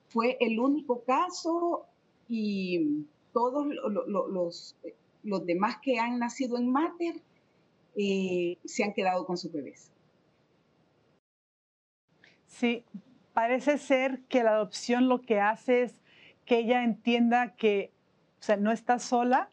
Fue 0.07 0.37
el 0.39 0.59
único 0.59 1.03
caso 1.03 1.85
y 2.27 3.05
todos 3.33 3.67
los, 4.07 4.75
los 5.23 5.45
demás 5.45 5.77
que 5.81 5.99
han 5.99 6.19
nacido 6.19 6.57
en 6.57 6.71
Mater 6.71 7.15
eh, 7.95 8.57
se 8.65 8.83
han 8.83 8.93
quedado 8.93 9.25
con 9.25 9.37
sus 9.37 9.51
bebés. 9.51 9.91
Sí, 12.47 12.83
parece 13.33 13.77
ser 13.77 14.21
que 14.29 14.43
la 14.43 14.51
adopción 14.51 15.09
lo 15.09 15.21
que 15.21 15.39
hace 15.39 15.83
es 15.83 16.01
que 16.45 16.59
ella 16.59 16.83
entienda 16.83 17.55
que 17.55 17.91
o 18.39 18.43
sea, 18.43 18.57
no 18.57 18.71
está 18.71 18.99
sola, 18.99 19.49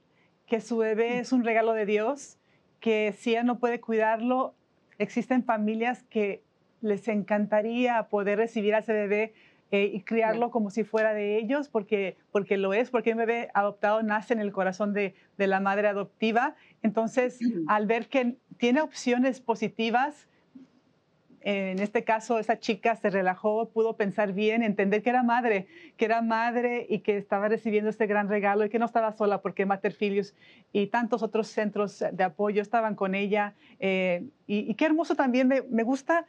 que 0.46 0.60
su 0.60 0.76
bebé 0.76 1.20
es 1.20 1.32
un 1.32 1.44
regalo 1.44 1.74
de 1.74 1.86
Dios, 1.86 2.38
que 2.80 3.14
si 3.16 3.30
ella 3.30 3.44
no 3.44 3.60
puede 3.60 3.80
cuidarlo, 3.80 4.54
existen 4.98 5.44
familias 5.44 6.02
que 6.10 6.42
les 6.80 7.06
encantaría 7.08 8.08
poder 8.08 8.38
recibir 8.38 8.74
a 8.74 8.78
ese 8.78 8.92
bebé 8.92 9.32
eh, 9.70 9.90
y 9.92 10.02
criarlo 10.02 10.50
como 10.50 10.70
si 10.70 10.84
fuera 10.84 11.14
de 11.14 11.38
ellos, 11.38 11.68
porque, 11.68 12.16
porque 12.32 12.56
lo 12.56 12.74
es, 12.74 12.90
porque 12.90 13.12
un 13.12 13.18
bebé 13.18 13.50
adoptado 13.54 14.02
nace 14.02 14.34
en 14.34 14.40
el 14.40 14.52
corazón 14.52 14.92
de, 14.92 15.14
de 15.38 15.46
la 15.46 15.60
madre 15.60 15.88
adoptiva. 15.88 16.56
Entonces, 16.82 17.38
al 17.68 17.86
ver 17.86 18.08
que 18.08 18.36
tiene 18.58 18.80
opciones 18.80 19.40
positivas, 19.40 20.28
en 21.42 21.78
este 21.78 22.04
caso 22.04 22.38
esa 22.38 22.58
chica 22.58 22.94
se 22.96 23.08
relajó, 23.08 23.70
pudo 23.70 23.96
pensar 23.96 24.32
bien, 24.32 24.62
entender 24.62 25.02
que 25.02 25.10
era 25.10 25.22
madre, 25.22 25.66
que 25.96 26.04
era 26.04 26.20
madre 26.20 26.86
y 26.88 26.98
que 26.98 27.16
estaba 27.16 27.48
recibiendo 27.48 27.88
este 27.88 28.06
gran 28.06 28.28
regalo 28.28 28.64
y 28.64 28.68
que 28.68 28.78
no 28.78 28.84
estaba 28.84 29.12
sola 29.12 29.40
porque 29.40 29.64
Mater 29.64 29.92
Filius 29.92 30.34
y 30.72 30.88
tantos 30.88 31.22
otros 31.22 31.48
centros 31.48 32.04
de 32.12 32.24
apoyo 32.24 32.60
estaban 32.60 32.94
con 32.94 33.14
ella. 33.14 33.54
Eh, 33.78 34.24
y, 34.46 34.74
qué 34.74 34.84
hermoso 34.84 35.14
también, 35.14 35.48
me, 35.48 35.62
me 35.62 35.82
gusta 35.82 36.26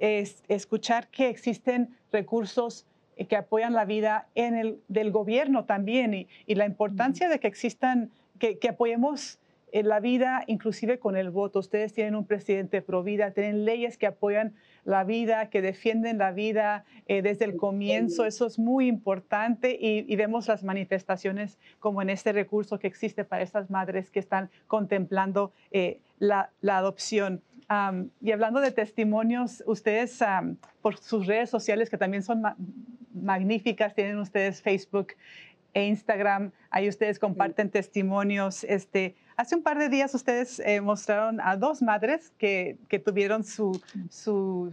es 0.00 0.42
escuchar 0.48 1.08
que 1.08 1.28
existen 1.28 1.94
recursos 2.10 2.86
eh, 3.16 3.26
que 3.26 3.36
apoyan 3.36 3.74
la 3.74 3.84
vida 3.84 4.26
en 4.34 4.56
el, 4.56 4.80
del 4.88 5.12
gobierno 5.12 5.66
también 5.66 6.14
y, 6.14 6.54
la 6.54 6.66
importancia 6.66 7.28
de 7.28 7.38
que 7.38 7.46
existan, 7.46 8.10
que, 8.38 8.58
apoyemos 8.68 9.38
eh, 9.72 9.82
la 9.82 10.00
vida 10.00 10.42
inclusive 10.46 10.98
con 10.98 11.16
el 11.16 11.30
voto. 11.30 11.58
Ustedes 11.58 11.92
tienen 11.92 12.14
un 12.16 12.24
presidente 12.24 12.80
pro 12.80 13.02
vida, 13.02 13.32
tienen 13.32 13.66
leyes 13.66 13.98
que 13.98 14.06
apoyan 14.06 14.54
la 14.84 15.04
vida, 15.04 15.50
que 15.50 15.60
defienden 15.60 16.16
la 16.16 16.32
vida 16.32 16.86
eh, 17.06 17.20
desde 17.20 17.44
el 17.44 17.56
comienzo. 17.56 18.24
Eso 18.24 18.46
es 18.46 18.58
muy 18.58 18.88
importante 18.88 19.76
y, 19.78 20.16
vemos 20.16 20.48
las 20.48 20.64
manifestaciones 20.64 21.58
como 21.78 22.00
en 22.00 22.08
este 22.08 22.32
recurso 22.32 22.78
que 22.78 22.86
existe 22.86 23.24
para 23.24 23.42
estas 23.42 23.68
madres 23.68 24.10
que 24.10 24.18
están 24.18 24.50
contemplando 24.66 25.52
la, 26.18 26.50
la 26.60 26.78
adopción 26.78 27.42
y 28.20 28.32
hablando 28.32 28.60
de 28.60 28.72
testimonios, 28.72 29.62
ustedes 29.66 30.18
por 30.82 30.96
sus 30.98 31.26
redes 31.26 31.50
sociales 31.50 31.88
que 31.88 31.96
también 31.96 32.22
son 32.22 32.42
magníficas, 33.14 33.94
tienen 33.94 34.18
ustedes 34.18 34.60
Facebook 34.60 35.14
e 35.72 35.86
Instagram, 35.86 36.50
ahí 36.70 36.88
ustedes 36.88 37.18
comparten 37.18 37.70
testimonios. 37.70 38.64
Este, 38.64 39.14
hace 39.36 39.54
un 39.54 39.62
par 39.62 39.78
de 39.78 39.88
días 39.88 40.12
ustedes 40.14 40.58
eh, 40.60 40.80
mostraron 40.80 41.40
a 41.40 41.56
dos 41.56 41.80
madres 41.80 42.32
que, 42.38 42.76
que 42.88 42.98
tuvieron 42.98 43.44
su, 43.44 43.80
su 44.08 44.72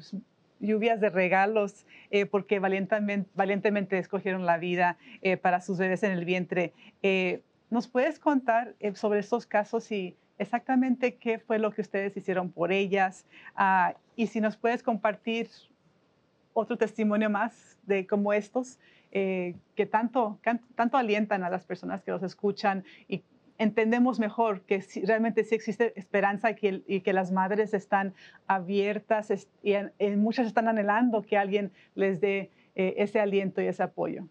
lluvias 0.59 0.99
de 0.99 1.09
regalos 1.09 1.85
eh, 2.11 2.25
porque 2.25 2.59
valientemente, 2.59 3.29
valientemente, 3.35 3.97
escogieron 3.97 4.45
la 4.45 4.57
vida 4.57 4.97
eh, 5.21 5.37
para 5.37 5.61
sus 5.61 5.77
bebés 5.77 6.03
en 6.03 6.11
el 6.11 6.25
vientre. 6.25 6.73
Eh, 7.01 7.41
¿Nos 7.69 7.87
puedes 7.87 8.19
contar 8.19 8.75
sobre 8.93 9.19
estos 9.19 9.45
casos 9.45 9.91
y 9.91 10.15
exactamente 10.37 11.15
qué 11.15 11.39
fue 11.39 11.59
lo 11.59 11.71
que 11.71 11.81
ustedes 11.81 12.15
hicieron 12.17 12.51
por 12.51 12.71
ellas? 12.71 13.25
Ah, 13.55 13.95
y 14.15 14.27
si 14.27 14.41
nos 14.41 14.57
puedes 14.57 14.83
compartir 14.83 15.49
otro 16.53 16.77
testimonio 16.77 17.29
más 17.29 17.77
de 17.83 18.07
como 18.07 18.33
estos 18.33 18.79
que 19.09 19.87
tanto, 19.89 20.37
tanto 20.75 20.95
alientan 20.95 21.43
a 21.43 21.49
las 21.49 21.65
personas 21.65 22.03
que 22.03 22.11
los 22.11 22.21
escuchan 22.21 22.83
y 23.07 23.23
entendemos 23.57 24.19
mejor 24.19 24.61
que 24.61 24.83
realmente 25.03 25.43
sí 25.43 25.55
existe 25.55 25.97
esperanza 25.99 26.51
y 26.51 26.55
que, 26.55 26.83
y 26.87 27.01
que 27.01 27.13
las 27.13 27.31
madres 27.31 27.73
están 27.73 28.13
abiertas 28.47 29.47
y 29.63 29.75
muchas 30.15 30.47
están 30.47 30.67
anhelando 30.67 31.23
que 31.23 31.37
alguien 31.37 31.71
les 31.95 32.21
dé 32.21 32.51
eh, 32.75 32.95
ese 32.97 33.19
aliento 33.19 33.61
y 33.61 33.67
ese 33.67 33.83
apoyo. 33.83 34.27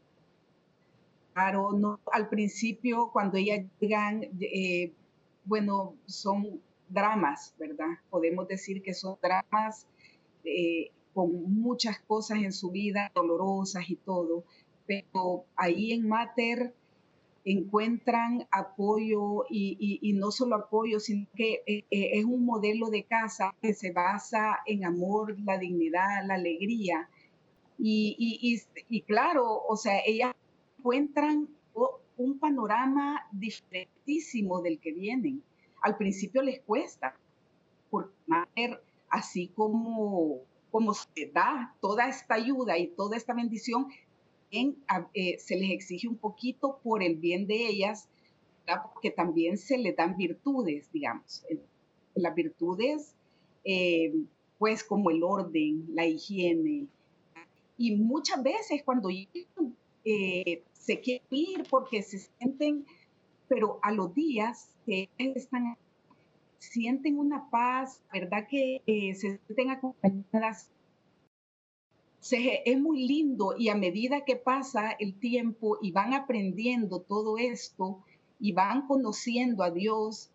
Claro, 1.33 1.73
no, 1.73 2.01
al 2.13 2.29
principio 2.29 3.11
cuando 3.13 3.37
ellas 3.37 3.67
llegan, 3.81 4.23
eh, 4.41 4.93
bueno, 5.47 5.95
son 6.07 6.61
dramas, 6.89 7.55
¿verdad? 7.59 7.99
Podemos 8.11 8.47
decir 8.49 8.83
que 8.83 8.95
son 8.95 9.17
dramas 9.23 9.87
eh, 10.45 10.91
con 11.15 11.61
muchas 11.61 11.99
cosas 12.01 12.39
en 12.39 12.53
su 12.53 12.71
vida, 12.71 13.11
dolorosas 13.15 13.89
y 13.89 13.97
todo, 13.97 14.45
pero 14.87 15.45
ahí 15.57 15.93
en 15.93 16.07
Mater 16.07 16.75
encuentran 17.45 18.47
apoyo 18.51 19.45
y, 19.49 20.13
no 20.15 20.33
solo 20.33 20.57
apoyo, 20.57 20.99
sino 20.99 21.27
que 21.37 21.63
eh, 21.67 21.85
eh, 21.91 22.11
es 22.15 22.25
un 22.25 22.45
modelo 22.45 22.91
de 22.91 23.05
casa 23.05 23.55
que 23.63 23.73
se 23.73 23.93
basa 23.93 24.59
en 24.67 24.85
amor, 24.85 25.39
la 25.41 25.57
dignidad, 25.57 26.27
la 26.27 26.35
alegría. 26.35 27.09
Y, 27.79 28.59
y 28.89 29.03
claro, 29.03 29.63
o 29.69 29.77
sea, 29.77 30.01
ellas 30.05 30.35
encuentran 30.79 31.49
un 32.17 32.39
panorama 32.39 33.27
diferentísimo 33.33 34.63
del 34.63 34.79
que 34.79 34.93
vienen. 34.93 35.43
Al 35.83 35.97
principio 35.97 36.43
les 36.43 36.61
cuesta, 36.61 37.15
porque 37.91 38.13
así 39.09 39.49
como, 39.49 40.41
como 40.71 40.95
se 40.95 41.31
da 41.33 41.75
toda 41.81 42.09
esta 42.09 42.35
ayuda 42.35 42.79
y 42.79 42.89
toda 42.89 43.17
esta 43.17 43.35
bendición, 43.35 43.89
eh, 44.51 45.39
se 45.39 45.57
les 45.57 45.71
exige 45.71 46.09
un 46.09 46.17
poquito 46.17 46.79
por 46.83 47.03
el 47.03 47.17
bien 47.17 47.47
de 47.47 47.67
ellas, 47.67 48.09
porque 48.93 49.11
también 49.11 49.59
se 49.59 49.79
les 49.79 49.95
dan 49.97 50.17
virtudes, 50.17 50.91
digamos. 50.93 51.45
Las 52.15 52.35
virtudes, 52.35 53.15
eh, 53.65 54.15
pues 54.59 54.83
como 54.83 55.11
el 55.11 55.23
orden, 55.23 55.87
la 55.95 56.07
higiene. 56.07 56.87
Y 57.79 57.97
muchas 57.97 58.43
veces 58.43 58.83
cuando 58.85 59.11
eh, 60.05 60.63
se 60.87 61.01
quieren 61.01 61.27
ir 61.31 61.65
porque 61.69 62.03
se 62.03 62.19
sienten, 62.19 62.87
pero 63.49 63.81
a 63.83 63.91
los 63.91 64.15
días 64.15 64.71
que 64.87 65.09
están, 65.19 65.77
sienten 66.59 67.19
una 67.19 67.51
paz, 67.51 68.01
¿verdad? 68.13 68.47
Que 68.49 68.83
se 68.87 69.41
sienten 69.47 69.71
acompañadas 69.71 70.71
es 72.33 72.81
muy 72.81 73.07
lindo 73.07 73.55
y 73.57 73.69
a 73.69 73.77
medida 73.77 74.25
que 74.25 74.37
pasa 74.37 74.91
el 74.99 75.19
tiempo 75.19 75.79
y 75.81 75.93
van 75.93 76.15
aprendiendo 76.15 77.01
todo 77.01 77.39
esto 77.39 78.03
y 78.41 78.53
van 78.53 78.87
conociendo 78.87 79.63
a 79.63 79.71
Dios, 79.71 80.31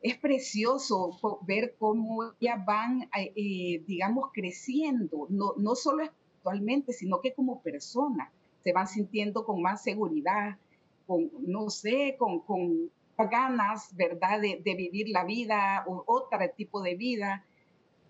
es 0.00 0.16
precioso 0.16 1.18
ver 1.46 1.76
cómo 1.78 2.32
ya 2.40 2.56
van, 2.56 3.02
eh, 3.16 3.32
eh, 3.36 3.84
digamos, 3.86 4.30
creciendo, 4.32 5.26
no, 5.28 5.54
no 5.56 5.74
solo 5.74 6.04
espiritualmente, 6.04 6.92
sino 6.92 7.20
que 7.20 7.34
como 7.34 7.60
persona, 7.60 8.32
se 8.68 8.74
van 8.74 8.86
sintiendo 8.86 9.46
con 9.46 9.62
más 9.62 9.82
seguridad, 9.82 10.58
con, 11.06 11.30
no 11.40 11.70
sé, 11.70 12.16
con, 12.18 12.40
con 12.40 12.90
ganas, 13.16 13.96
¿verdad?, 13.96 14.42
de, 14.42 14.74
vivir 14.74 15.08
la 15.08 15.24
vida 15.24 15.84
o 15.86 16.04
otro 16.06 16.38
tipo 16.54 16.82
de 16.82 16.94
vida. 16.94 17.46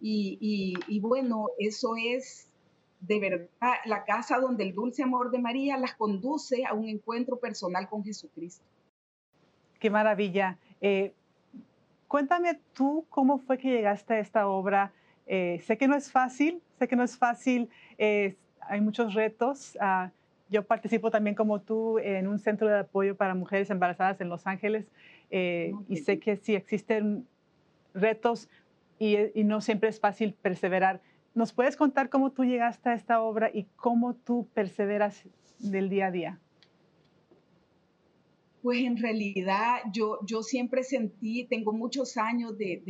y, 0.00 0.74
y 0.88 0.98
bueno, 0.98 1.46
eso 1.60 1.94
es 1.96 2.50
de 2.98 3.20
verdad 3.20 3.74
la 3.84 4.04
casa 4.04 4.40
donde 4.40 4.64
el 4.64 4.74
dulce 4.74 5.04
amor 5.04 5.30
de 5.30 5.38
María 5.38 5.78
las 5.78 5.94
conduce 5.94 6.64
a 6.66 6.74
un 6.74 6.88
encuentro 6.88 7.38
personal 7.38 7.88
con 7.88 8.02
Jesucristo. 8.02 8.64
Qué 9.78 9.90
maravilla. 9.90 10.58
Eh, 10.80 11.12
cuéntame 12.08 12.58
tú 12.72 13.06
cómo 13.10 13.38
fue 13.38 13.58
que 13.58 13.70
llegaste 13.70 14.14
a 14.14 14.18
esta 14.18 14.48
obra. 14.48 14.92
Eh, 15.24 15.62
sé 15.64 15.78
que 15.78 15.86
no 15.86 15.94
es 15.94 16.10
fácil, 16.10 16.60
sé 16.80 16.88
que 16.88 16.96
no 16.96 17.04
es 17.04 17.16
fácil, 17.16 17.70
eh, 17.96 18.34
hay 18.60 18.80
muchos 18.80 19.14
retos. 19.14 19.78
Ah, 19.80 20.10
yo 20.50 20.66
participo 20.66 21.10
también 21.10 21.34
como 21.34 21.60
tú 21.60 21.98
en 21.98 22.26
un 22.26 22.38
centro 22.38 22.68
de 22.68 22.80
apoyo 22.80 23.16
para 23.16 23.34
mujeres 23.34 23.70
embarazadas 23.70 24.20
en 24.20 24.28
Los 24.28 24.46
Ángeles 24.46 24.86
y 25.30 25.96
sé 25.96 26.18
que 26.18 26.36
sí 26.36 26.54
existen 26.54 27.26
retos 27.94 28.48
y, 28.98 29.16
y 29.38 29.44
no 29.44 29.60
siempre 29.60 29.88
es 29.88 30.00
fácil 30.00 30.34
perseverar. 30.34 31.00
¿Nos 31.34 31.52
puedes 31.52 31.76
contar 31.76 32.08
cómo 32.08 32.32
tú 32.32 32.44
llegaste 32.44 32.88
a 32.88 32.94
esta 32.94 33.20
obra 33.20 33.50
y 33.52 33.64
cómo 33.76 34.14
tú 34.14 34.48
perseveras 34.54 35.24
del 35.58 35.88
día 35.88 36.06
a 36.06 36.10
día? 36.10 36.40
Pues 38.62 38.80
en 38.80 38.96
realidad 38.96 39.78
yo, 39.92 40.18
yo 40.26 40.42
siempre 40.42 40.82
sentí, 40.82 41.46
tengo 41.46 41.72
muchos 41.72 42.16
años 42.16 42.58
de, 42.58 42.82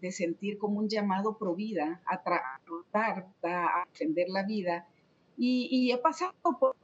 de, 0.00 0.12
sentir 0.12 0.58
como 0.58 0.80
un 0.80 0.88
llamado 0.88 1.38
pro 1.38 1.54
vida, 1.54 2.02
a 2.04 2.22
tratar, 2.22 3.28
a 3.42 3.84
defender 3.92 4.28
la 4.28 4.42
vida. 4.42 4.88
Y, 5.40 5.92
he 5.92 5.98
pasado 5.98 6.34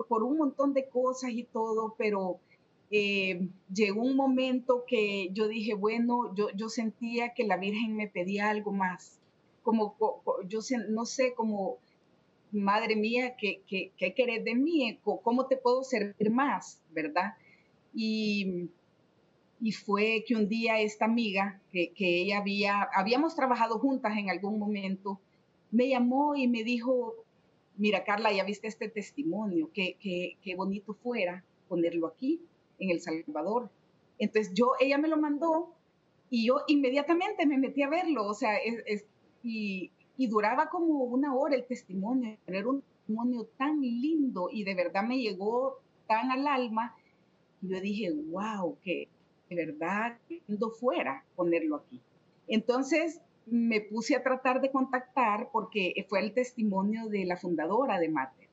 por, 0.09 0.23
un 0.23 0.39
montón 0.39 0.75
de 0.75 0.89
cosas 0.89 1.31
y 1.31 1.43
todo, 1.43 1.97
pero 1.99 2.39
eh, 2.91 3.49
llegó 3.73 4.03
un 4.03 4.15
momento 4.15 4.85
que 4.87 5.31
yo 5.33 5.49
dije, 5.49 5.75
bueno, 5.75 6.33
yo, 6.37 6.51
yo 6.55 6.69
sentía 6.69 7.35
que 7.35 7.45
la 7.45 7.57
Virgen 7.57 7.97
me 7.97 8.07
pedía 8.07 8.51
algo 8.51 8.71
más 8.71 9.19
como, 9.65 9.97
yo 10.47 10.61
no 10.91 11.05
sé, 11.07 11.35
como, 11.35 11.79
madre 12.53 12.95
mía, 12.95 13.35
¿qué, 13.37 13.63
qué, 13.67 13.91
qué 13.97 14.15
querés 14.15 14.45
de 14.45 14.55
mí? 14.55 15.01
¿Cómo 15.03 15.47
te 15.47 15.57
puedo 15.57 15.83
servir 15.83 16.31
más? 16.31 16.81
¿Verdad? 16.93 17.35
Y, 17.93 18.69
y 19.61 19.73
fue 19.73 20.23
que 20.27 20.37
un 20.37 20.49
día 20.49 20.81
esta 20.81 21.07
amiga, 21.07 21.61
que, 21.73 21.93
que, 21.93 22.23
ella 22.23 22.39
había, 22.39 22.83
habíamos 22.95 23.35
trabajado 23.35 23.79
juntas 23.79 24.17
en 24.17 24.31
algún 24.31 24.59
momento, 24.59 25.19
me 25.73 25.89
llamó 25.89 26.37
y 26.37 26.47
me 26.47 26.63
dijo, 26.63 27.15
mira 27.77 28.05
Carla, 28.05 28.33
ya 28.33 28.45
viste 28.45 28.69
este 28.69 28.89
testimonio, 28.89 29.71
qué, 29.73 30.37
bonito 30.57 30.95
fuera 30.95 31.45
ponerlo 31.69 32.07
aquí, 32.07 32.41
en 32.79 32.91
El 32.91 33.01
Salvador. 33.01 33.71
Entonces 34.19 34.53
yo, 34.55 34.73
ella 34.81 34.99
me 34.99 35.09
lo 35.09 35.17
mandó 35.17 35.75
y 36.31 36.47
yo 36.47 36.61
inmediatamente 36.67 37.47
me 37.47 37.59
metí 37.59 37.83
a 37.83 37.89
verlo, 37.89 38.27
o 38.27 38.35
sea, 38.35 38.59
y, 39.43 39.91
duraba 40.17 40.69
como 40.69 41.05
una 41.05 41.35
hora 41.35 41.55
el 41.57 41.67
testimonio, 41.67 42.37
tener 42.47 42.67
un 42.67 42.83
testimonio 42.83 43.47
tan 43.59 43.81
lindo 43.81 44.49
y 44.51 44.65
de 44.65 44.75
verdad 44.75 45.03
me 45.05 45.19
llegó 45.19 45.81
tan 46.07 46.31
al 46.31 46.47
alma. 46.47 46.97
Y 47.61 47.69
yo 47.69 47.81
dije, 47.81 48.13
wow, 48.31 48.79
que 48.83 49.09
de 49.51 49.57
verdad 49.57 50.19
no 50.47 50.71
fuera 50.71 51.25
ponerlo 51.35 51.77
aquí. 51.77 52.01
Entonces 52.47 53.21
me 53.47 53.81
puse 53.81 54.17
a 54.17 54.23
tratar 54.23 54.61
de 54.61 54.71
contactar 54.71 55.51
porque 55.53 55.95
fue 56.09 56.21
el 56.21 56.33
testimonio 56.33 57.09
de 57.09 57.25
la 57.25 57.37
fundadora 57.37 57.99
de 57.99 58.09
Mater. 58.09 58.49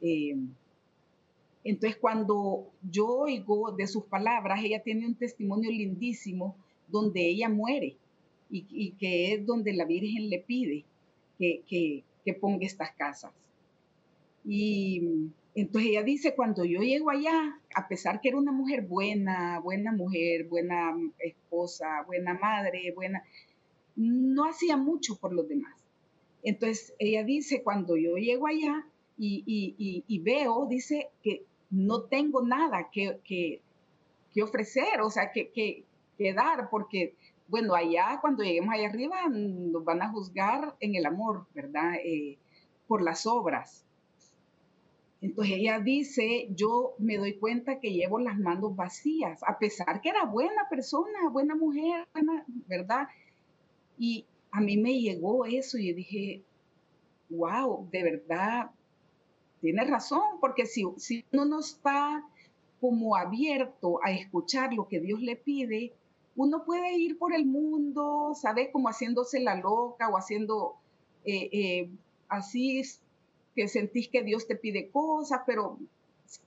Eh, 0.00 0.36
entonces 1.64 1.98
cuando 1.98 2.70
yo 2.90 3.06
oigo 3.08 3.72
de 3.72 3.86
sus 3.86 4.04
palabras, 4.04 4.60
ella 4.62 4.82
tiene 4.82 5.06
un 5.06 5.14
testimonio 5.14 5.70
lindísimo 5.70 6.56
donde 6.88 7.26
ella 7.26 7.48
muere 7.48 7.96
y, 8.50 8.92
que 8.92 9.32
es 9.32 9.46
donde 9.46 9.72
la 9.72 9.84
Virgen 9.84 10.28
le 10.30 10.38
pide 10.38 10.84
que, 11.38 12.04
ponga 12.40 12.66
estas 12.66 12.92
casas. 12.92 13.32
Y 14.44 15.30
entonces 15.54 15.90
ella 15.90 16.02
dice, 16.02 16.34
cuando 16.34 16.64
yo 16.64 16.80
llego 16.80 17.10
allá, 17.10 17.58
a 17.74 17.88
pesar 17.88 18.20
que 18.20 18.28
era 18.28 18.38
una 18.38 18.52
mujer 18.52 18.82
buena, 18.82 19.58
buena 19.60 19.92
mujer, 19.92 20.44
buena 20.44 20.94
esposa, 21.18 22.02
buena 22.06 22.34
madre, 22.34 22.92
buena, 22.94 23.24
no 23.96 24.44
hacía 24.44 24.76
mucho 24.76 25.16
por 25.16 25.32
los 25.32 25.48
demás. 25.48 25.74
Entonces 26.42 26.94
ella 26.98 27.24
dice, 27.24 27.62
cuando 27.62 27.96
yo 27.96 28.16
llego 28.16 28.46
allá 28.46 28.86
y, 29.16 30.20
veo, 30.22 30.66
dice 30.68 31.08
que 31.22 31.44
no 31.70 32.02
tengo 32.02 32.42
nada 32.42 32.90
que, 32.92 33.20
que, 33.24 33.62
ofrecer, 34.42 35.00
o 35.00 35.10
sea, 35.10 35.32
que, 35.32 35.50
que, 35.50 36.34
dar, 36.34 36.68
porque 36.70 37.14
bueno, 37.48 37.74
allá 37.74 38.18
cuando 38.20 38.42
lleguemos 38.42 38.74
allá 38.74 38.88
arriba 38.88 39.28
nos 39.28 39.84
van 39.84 40.02
a 40.02 40.10
juzgar 40.10 40.76
en 40.80 40.94
el 40.94 41.06
amor, 41.06 41.46
¿verdad? 41.54 41.94
Eh, 42.04 42.38
por 42.86 43.02
las 43.02 43.26
obras. 43.26 43.84
Entonces 45.20 45.54
ella 45.56 45.80
dice, 45.80 46.48
yo 46.50 46.94
me 46.98 47.16
doy 47.16 47.38
cuenta 47.38 47.80
que 47.80 47.92
llevo 47.92 48.18
las 48.18 48.38
manos 48.38 48.76
vacías, 48.76 49.42
a 49.46 49.58
pesar 49.58 50.02
que 50.02 50.10
era 50.10 50.26
buena 50.26 50.68
persona, 50.68 51.30
buena 51.32 51.54
mujer, 51.54 52.06
¿verdad? 52.68 53.08
Y 53.98 54.26
a 54.50 54.60
mí 54.60 54.76
me 54.76 55.00
llegó 55.00 55.44
eso 55.44 55.78
y 55.78 55.92
dije, 55.92 56.42
wow, 57.30 57.88
de 57.90 58.02
verdad, 58.02 58.70
tiene 59.60 59.84
razón, 59.84 60.38
porque 60.40 60.66
si, 60.66 60.84
si 60.96 61.24
uno 61.32 61.44
no 61.44 61.60
está 61.60 62.24
como 62.80 63.16
abierto 63.16 63.98
a 64.04 64.10
escuchar 64.10 64.72
lo 64.74 64.88
que 64.88 65.00
Dios 65.00 65.20
le 65.20 65.36
pide, 65.36 65.94
uno 66.36 66.64
puede 66.64 66.98
ir 66.98 67.18
por 67.18 67.34
el 67.34 67.46
mundo, 67.46 68.32
¿sabes? 68.34 68.68
Como 68.72 68.88
haciéndose 68.88 69.40
la 69.40 69.54
loca 69.54 70.08
o 70.08 70.16
haciendo 70.16 70.76
eh, 71.24 71.48
eh, 71.52 71.90
así 72.28 72.82
que 73.54 73.68
sentís 73.68 74.08
que 74.08 74.22
Dios 74.22 74.46
te 74.46 74.56
pide 74.56 74.90
cosas, 74.90 75.42
pero 75.46 75.78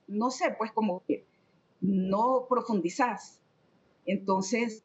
no 0.08 0.30
sé, 0.30 0.56
pues 0.58 0.72
como 0.72 1.04
que 1.06 1.26
no 1.82 2.46
profundizás. 2.50 3.40
Entonces, 4.06 4.84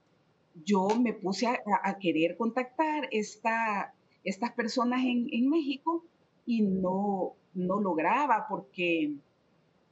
yo 0.65 0.89
me 1.01 1.13
puse 1.13 1.47
a, 1.47 1.99
querer 1.99 2.37
contactar 2.37 3.09
esta, 3.11 3.95
estas 4.25 4.53
personas 4.53 5.03
en, 5.05 5.49
México 5.49 6.05
y 6.47 6.63
no, 6.63 7.35
no 7.55 7.81
lograba 7.81 8.47
porque 8.49 9.15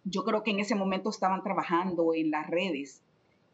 yo 0.05 0.25
creo 0.25 0.42
que 0.42 0.51
en 0.51 0.61
ese 0.61 0.75
momento 0.75 1.11
estaban 1.11 1.42
trabajando 1.42 2.14
en 2.14 2.31
las 2.31 2.49
redes 2.49 3.03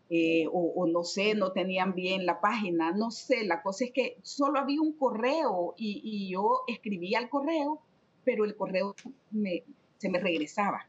eh, 0.09 0.47
o, 0.53 0.87
no 0.87 1.03
sé, 1.03 1.35
no 1.35 1.51
tenían 1.51 1.95
bien 1.95 2.27
la 2.27 2.41
página, 2.41 2.93
no 2.93 3.11
sé, 3.11 3.45
la 3.45 3.63
cosa 3.63 3.87
es 3.87 3.91
que 3.91 4.19
solo 4.23 4.61
había 4.61 4.81
un 4.81 4.93
correo 4.93 5.75
y, 5.77 6.31
yo 6.31 6.61
escribía 6.69 7.19
al 7.19 7.29
correo, 7.29 7.81
pero 8.25 8.45
el 8.45 8.55
correo 8.55 8.95
se 9.99 10.09
me 10.09 10.19
regresaba. 10.21 10.87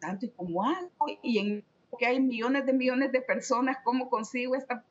Tanto 0.00 0.24
y 0.24 0.30
como 0.30 0.64
algo, 0.64 1.06
y 1.22 1.38
en 1.38 1.64
que 1.96 2.06
hay 2.06 2.20
millones 2.20 2.66
de 2.66 2.72
millones 2.72 3.12
de 3.12 3.20
personas, 3.20 3.78
¿cómo 3.84 4.10
consigo 4.10 4.54
esta, 4.54 4.84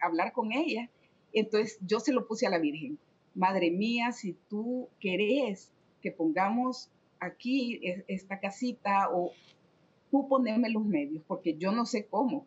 hablar 0.00 0.32
con 0.32 0.52
ella? 0.52 0.90
Entonces 1.32 1.78
yo 1.80 2.00
se 2.00 2.12
lo 2.12 2.26
puse 2.26 2.46
a 2.46 2.50
la 2.50 2.58
Virgen. 2.58 2.98
Madre 3.34 3.70
mía, 3.70 4.12
si 4.12 4.36
tú 4.50 4.88
querés 5.00 5.70
que 6.02 6.10
pongamos 6.10 6.90
aquí 7.20 7.80
esta 8.08 8.40
casita 8.40 9.08
o 9.10 9.32
tú 10.10 10.28
poneme 10.28 10.68
los 10.68 10.84
medios, 10.84 11.22
porque 11.26 11.56
yo 11.56 11.72
no 11.72 11.86
sé 11.86 12.06
cómo. 12.06 12.46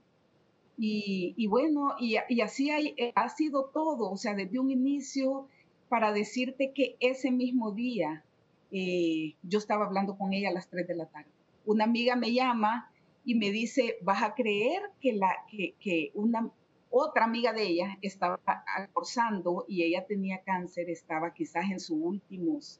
Y, 0.78 1.48
bueno, 1.48 1.96
y, 2.00 2.18
así 2.42 2.70
ha 3.16 3.30
sido 3.30 3.66
todo, 3.74 4.12
o 4.12 4.18
sea, 4.18 4.36
desde 4.36 4.60
un 4.60 4.70
inicio 4.70 5.48
para 5.88 6.12
decirte 6.12 6.74
que 6.74 6.98
ese 7.00 7.32
mismo 7.32 7.72
día 7.72 8.24
eh, 8.72 9.36
yo 9.44 9.60
estaba 9.60 9.86
hablando 9.86 10.18
con 10.18 10.34
ella 10.34 10.50
a 10.50 10.54
las 10.54 10.68
3 10.68 10.86
de 10.86 10.96
la 10.96 11.06
tarde. 11.06 11.30
Una 11.66 11.86
amiga 11.86 12.16
me 12.18 12.34
llama 12.34 12.92
y 13.26 13.36
me 13.36 13.52
dice, 13.52 13.98
vas 14.04 14.22
a 14.22 14.36
creer 14.36 14.84
que, 15.02 15.14
la, 15.14 15.36
que, 15.50 16.12
una 16.14 16.52
otra 16.92 17.26
amiga 17.26 17.52
de 17.52 17.64
ella 17.64 17.98
estaba 18.02 18.40
almorzando 18.78 19.66
y 19.68 19.84
ella 19.84 20.06
tenía 20.06 20.44
cáncer, 20.44 20.90
estaba 20.90 21.34
quizás 21.34 21.66
en 21.72 21.80
sus 21.80 21.98
últimos, 22.00 22.80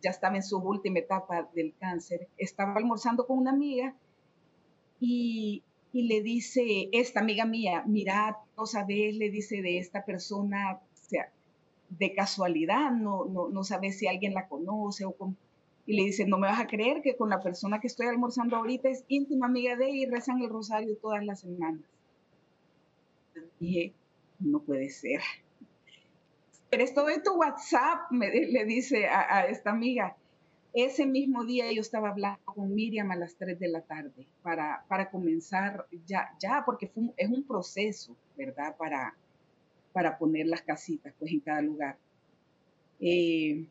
ya 0.00 0.10
estaba 0.10 0.36
en 0.36 0.44
su 0.44 0.58
última 0.58 1.00
etapa 1.00 1.50
del 1.54 1.74
cáncer, 1.78 2.28
estaba 2.38 2.74
almorzando 2.74 3.26
con 3.26 3.38
una 3.38 3.50
amiga 3.50 3.94
y, 5.00 5.64
le 5.92 6.22
dice, 6.22 6.88
esta 6.92 7.18
amiga 7.18 7.44
mía, 7.44 7.82
mira, 7.84 8.38
no 8.56 8.66
sabes, 8.66 9.16
le 9.16 9.28
dice 9.28 9.60
de 9.60 9.78
esta 9.78 10.04
persona, 10.04 10.80
sea, 10.94 11.32
de 11.88 12.14
casualidad, 12.14 12.92
no, 12.92 13.24
no, 13.24 13.48
no 13.48 13.64
sabes 13.64 13.98
si 13.98 14.06
alguien 14.06 14.34
la 14.34 14.46
conoce 14.46 15.04
o 15.04 15.12
Y 15.86 15.96
le 15.96 16.04
dice, 16.04 16.26
no 16.26 16.38
me 16.38 16.46
vas 16.48 16.60
a 16.60 16.66
creer 16.66 17.02
que 17.02 17.16
con 17.16 17.30
la 17.30 17.40
persona 17.40 17.80
que 17.80 17.86
estoy 17.86 18.06
almorzando 18.06 18.56
ahorita 18.56 18.88
es 18.88 19.04
íntima 19.08 19.46
amiga 19.46 19.76
de 19.76 19.86
ella 19.86 19.96
y 19.96 20.06
rezan 20.06 20.40
el 20.40 20.48
rosario 20.48 20.96
todas 20.96 21.24
las 21.24 21.40
semanas. 21.40 21.82
dije, 23.58 23.92
no 24.38 24.60
puede 24.60 24.90
ser. 24.90 25.20
Pero 26.70 26.84
esto 26.84 27.04
de 27.04 27.20
tu 27.20 27.32
WhatsApp, 27.34 28.10
me, 28.10 28.30
le 28.30 28.64
dice 28.64 29.08
a, 29.08 29.38
a 29.38 29.46
esta 29.46 29.70
amiga. 29.70 30.16
Ese 30.72 31.04
mismo 31.04 31.44
día 31.44 31.72
yo 31.72 31.80
estaba 31.80 32.10
hablando 32.10 32.38
con 32.44 32.72
Miriam 32.72 33.10
a 33.10 33.16
las 33.16 33.34
3 33.34 33.58
de 33.58 33.68
la 33.68 33.80
tarde 33.80 34.28
para, 34.42 34.84
para 34.86 35.10
comenzar 35.10 35.86
ya, 36.06 36.30
ya 36.38 36.62
porque 36.64 36.92
es 37.16 37.28
un 37.28 37.42
proceso, 37.42 38.16
¿verdad? 38.36 38.76
Para, 38.76 39.16
para 39.92 40.16
poner 40.16 40.46
las 40.46 40.62
casitas 40.62 41.12
pues 41.18 41.32
en 41.32 41.40
cada 41.40 41.60
lugar. 41.60 41.98
Eh, 43.00 43.66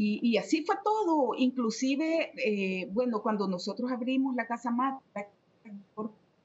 y, 0.00 0.36
así 0.36 0.64
fue 0.64 0.76
todo, 0.84 1.34
inclusive, 1.36 2.30
eh, 2.36 2.88
bueno, 2.92 3.20
cuando 3.20 3.48
nosotros 3.48 3.90
abrimos 3.90 4.36
la 4.36 4.46
casa 4.46 4.70
Mata, 4.70 5.02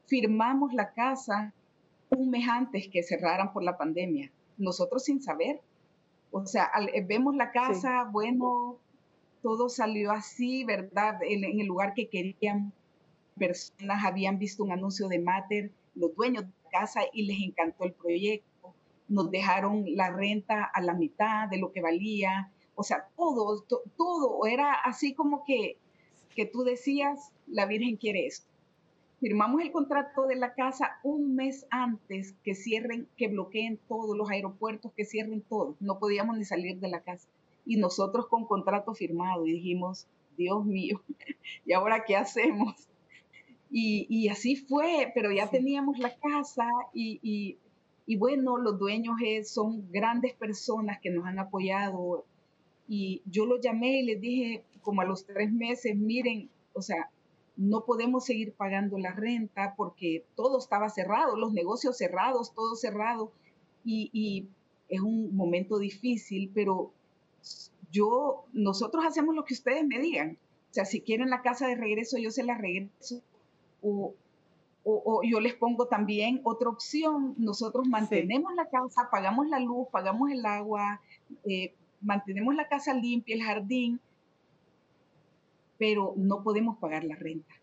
firmamos 0.08 0.74
la 0.74 0.92
casa 0.94 1.54
un 2.10 2.32
mes 2.32 2.48
antes 2.50 2.88
que 2.88 3.04
cerraran 3.04 3.54
por 3.54 3.64
la 3.64 3.78
pandemia, 3.78 4.32
nosotros 4.58 5.04
sin 5.04 5.22
saber. 5.22 5.62
O 6.32 6.46
sea, 6.48 6.72
vemos 7.06 7.36
la 7.36 7.52
casa, 7.52 8.10
bueno, 8.12 8.78
todo 9.44 9.70
salió 9.70 10.12
así, 10.12 10.64
¿verdad? 10.64 11.20
En, 11.22 11.44
el 11.44 11.68
lugar 11.68 11.94
que 11.94 12.08
querían, 12.08 12.74
personas 13.38 14.04
habían 14.04 14.40
visto 14.40 14.64
un 14.64 14.72
anuncio 14.72 15.08
de 15.08 15.20
Mater, 15.20 15.72
los 15.94 16.16
dueños 16.16 16.46
de 16.46 16.52
la 16.64 16.80
casa, 16.80 17.02
y 17.14 17.28
les 17.28 17.38
encantó 17.40 17.84
el 17.84 17.94
proyecto. 17.94 18.74
Nos 19.08 19.30
dejaron 19.30 19.86
la 19.96 20.10
renta 20.10 20.64
a 20.64 20.82
la 20.82 20.96
mitad 20.96 21.50
de 21.50 21.58
lo 21.58 21.72
que 21.72 21.82
valía. 21.82 22.52
O 22.76 22.84
sea, 22.84 23.08
todo, 23.16 23.64
todo 23.98 24.46
era 24.46 24.74
así 24.74 25.14
como 25.14 25.44
que, 25.46 25.78
que 26.36 26.46
tú 26.46 26.64
decías, 26.64 27.32
la 27.48 27.66
Virgen 27.66 27.98
quiere 27.98 28.26
esto. 28.26 28.48
Firmamos 29.20 29.62
el 29.62 29.72
contrato 29.72 30.26
de 30.28 30.36
la 30.36 30.54
casa 30.54 31.00
un 31.04 31.36
mes 31.36 31.66
antes 31.70 32.36
que 32.44 32.56
cierren, 32.56 33.08
que 33.16 33.30
bloqueen 33.30 33.80
todos 33.88 34.18
los 34.18 34.30
aeropuertos, 34.30 34.92
que 34.94 35.06
cierren 35.06 35.42
todo. 35.42 35.76
No 35.80 35.98
podíamos 35.98 36.38
ni 36.38 36.44
salir 36.44 36.80
de 36.80 36.90
la 36.90 37.02
casa 37.02 37.28
y 37.66 37.78
nosotros 37.78 38.28
con 38.28 38.46
contrato 38.46 38.94
firmado 38.94 39.46
y 39.46 39.54
dijimos, 39.54 40.08
Dios 40.38 40.66
mío, 40.66 41.02
¿y 41.66 41.74
ahora 41.74 42.04
qué 42.06 42.16
hacemos? 42.16 42.90
Y, 43.76 44.28
así 44.28 44.56
fue, 44.56 45.12
pero 45.16 45.32
ya 45.32 45.50
teníamos 45.50 45.98
la 45.98 46.16
casa 46.16 46.68
y, 46.94 47.58
bueno, 48.20 48.58
los 48.58 48.78
dueños 48.78 49.16
son 49.46 49.92
grandes 49.92 50.36
personas 50.36 51.00
que 51.02 51.10
nos 51.10 51.26
han 51.26 51.40
apoyado 51.40 52.24
y 52.88 53.22
yo 53.26 53.46
lo 53.46 53.60
llamé 53.60 54.02
y 54.02 54.06
les 54.06 54.22
dije 54.22 54.64
como 54.82 55.02
a 55.02 55.06
los 55.06 55.26
tres 55.26 55.52
meses, 55.52 55.96
miren, 55.96 56.50
o 56.74 56.82
sea, 56.82 57.10
no 57.56 57.86
podemos 57.86 58.26
seguir 58.26 58.54
pagando 58.54 58.98
la 58.98 59.12
renta 59.14 59.76
porque 59.78 60.26
todo 60.36 60.58
estaba 60.58 60.90
cerrado, 60.90 61.38
los 61.38 61.54
negocios 61.54 61.98
cerrados, 61.98 62.54
todo 62.54 62.76
cerrado 62.76 63.32
y, 63.86 64.10
y 64.12 64.48
es 64.90 65.02
un 65.02 65.36
momento 65.36 65.78
difícil, 65.78 66.52
pero 66.54 66.92
yo, 67.92 68.46
nosotros 68.54 69.06
hacemos 69.06 69.36
lo 69.36 69.46
que 69.46 69.54
ustedes 69.54 69.86
me 69.86 70.00
digan. 70.00 70.38
O 70.72 70.74
sea, 70.74 70.86
si 70.86 71.02
quieren 71.02 71.30
la 71.30 71.44
casa 71.44 71.68
de 71.68 71.76
regreso, 71.76 72.18
yo 72.18 72.32
se 72.32 72.44
la 72.44 72.58
regreso. 72.58 73.22
O, 73.82 74.16
o, 74.84 75.22
yo 75.24 75.40
les 75.40 75.54
pongo 75.54 75.88
también 75.88 76.42
otra 76.44 76.70
opción. 76.70 77.36
Nosotros 77.38 77.88
mantenemos 77.88 78.54
la 78.56 78.66
casa, 78.66 79.10
pagamos 79.12 79.48
la 79.48 79.60
luz, 79.60 79.88
pagamos 79.92 80.32
el 80.32 80.46
agua, 80.46 81.02
eh, 81.46 81.74
mantenemos 82.04 82.56
la 82.56 82.68
casa 82.68 82.94
limpia, 82.94 83.36
el 83.36 83.44
jardín, 83.44 84.00
pero 85.78 86.14
no 86.18 86.44
podemos 86.44 86.78
pagar 86.78 87.04
la 87.04 87.16
renta. 87.16 87.54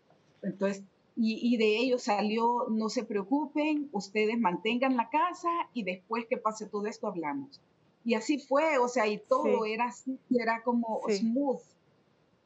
Entonces, 0.41 0.83
y, 1.15 1.39
y, 1.41 1.57
de 1.57 1.77
ello 1.77 1.99
salió, 1.99 2.67
no 2.69 2.89
se 2.89 3.03
preocupen, 3.03 3.89
ustedes 3.91 4.39
mantengan 4.39 4.95
la 4.95 5.09
casa 5.09 5.49
y 5.73 5.83
después 5.83 6.25
que 6.25 6.37
pase 6.37 6.67
todo 6.67 6.87
esto 6.87 7.07
hablamos. 7.07 7.61
Y 8.03 8.15
así 8.15 8.39
fue, 8.39 8.77
o 8.79 8.87
sea, 8.87 9.07
y 9.07 9.19
todo 9.19 9.65
era 9.65 9.85
así, 9.85 10.17
era 10.31 10.63
como 10.63 11.01
smooth, 11.07 11.61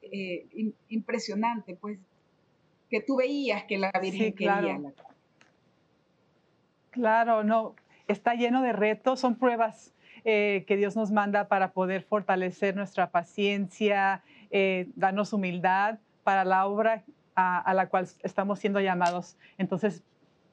eh, 0.02 0.74
impresionante, 0.90 1.76
pues, 1.76 2.00
que 2.90 3.02
tú 3.02 3.16
veías 3.18 3.64
que 3.64 3.78
la 3.78 3.92
Virgen 4.02 4.34
claro. 4.34 4.68
quería. 4.68 4.94
Claro, 6.92 7.44
no, 7.44 7.76
está 8.08 8.36
lleno 8.36 8.62
de 8.62 8.74
retos, 8.74 9.20
son 9.20 9.36
pruebas 9.36 9.95
eh, 10.26 10.66
que 10.68 10.76
Dios 10.76 10.96
nos 10.96 11.12
manda 11.12 11.48
para 11.48 11.72
poder 11.72 12.02
fortalecer 12.02 12.76
nuestra 12.76 13.12
paciencia, 13.12 14.24
eh, 14.50 14.90
darnos 14.96 15.34
humildad 15.34 16.00
para 16.24 16.44
la 16.44 16.66
obra 16.66 17.04
a, 17.36 17.60
a, 17.60 17.74
la 17.76 17.90
cual 17.90 18.08
estamos 18.24 18.60
siendo 18.60 18.80
llamados. 18.80 19.38
Entonces, 19.58 20.04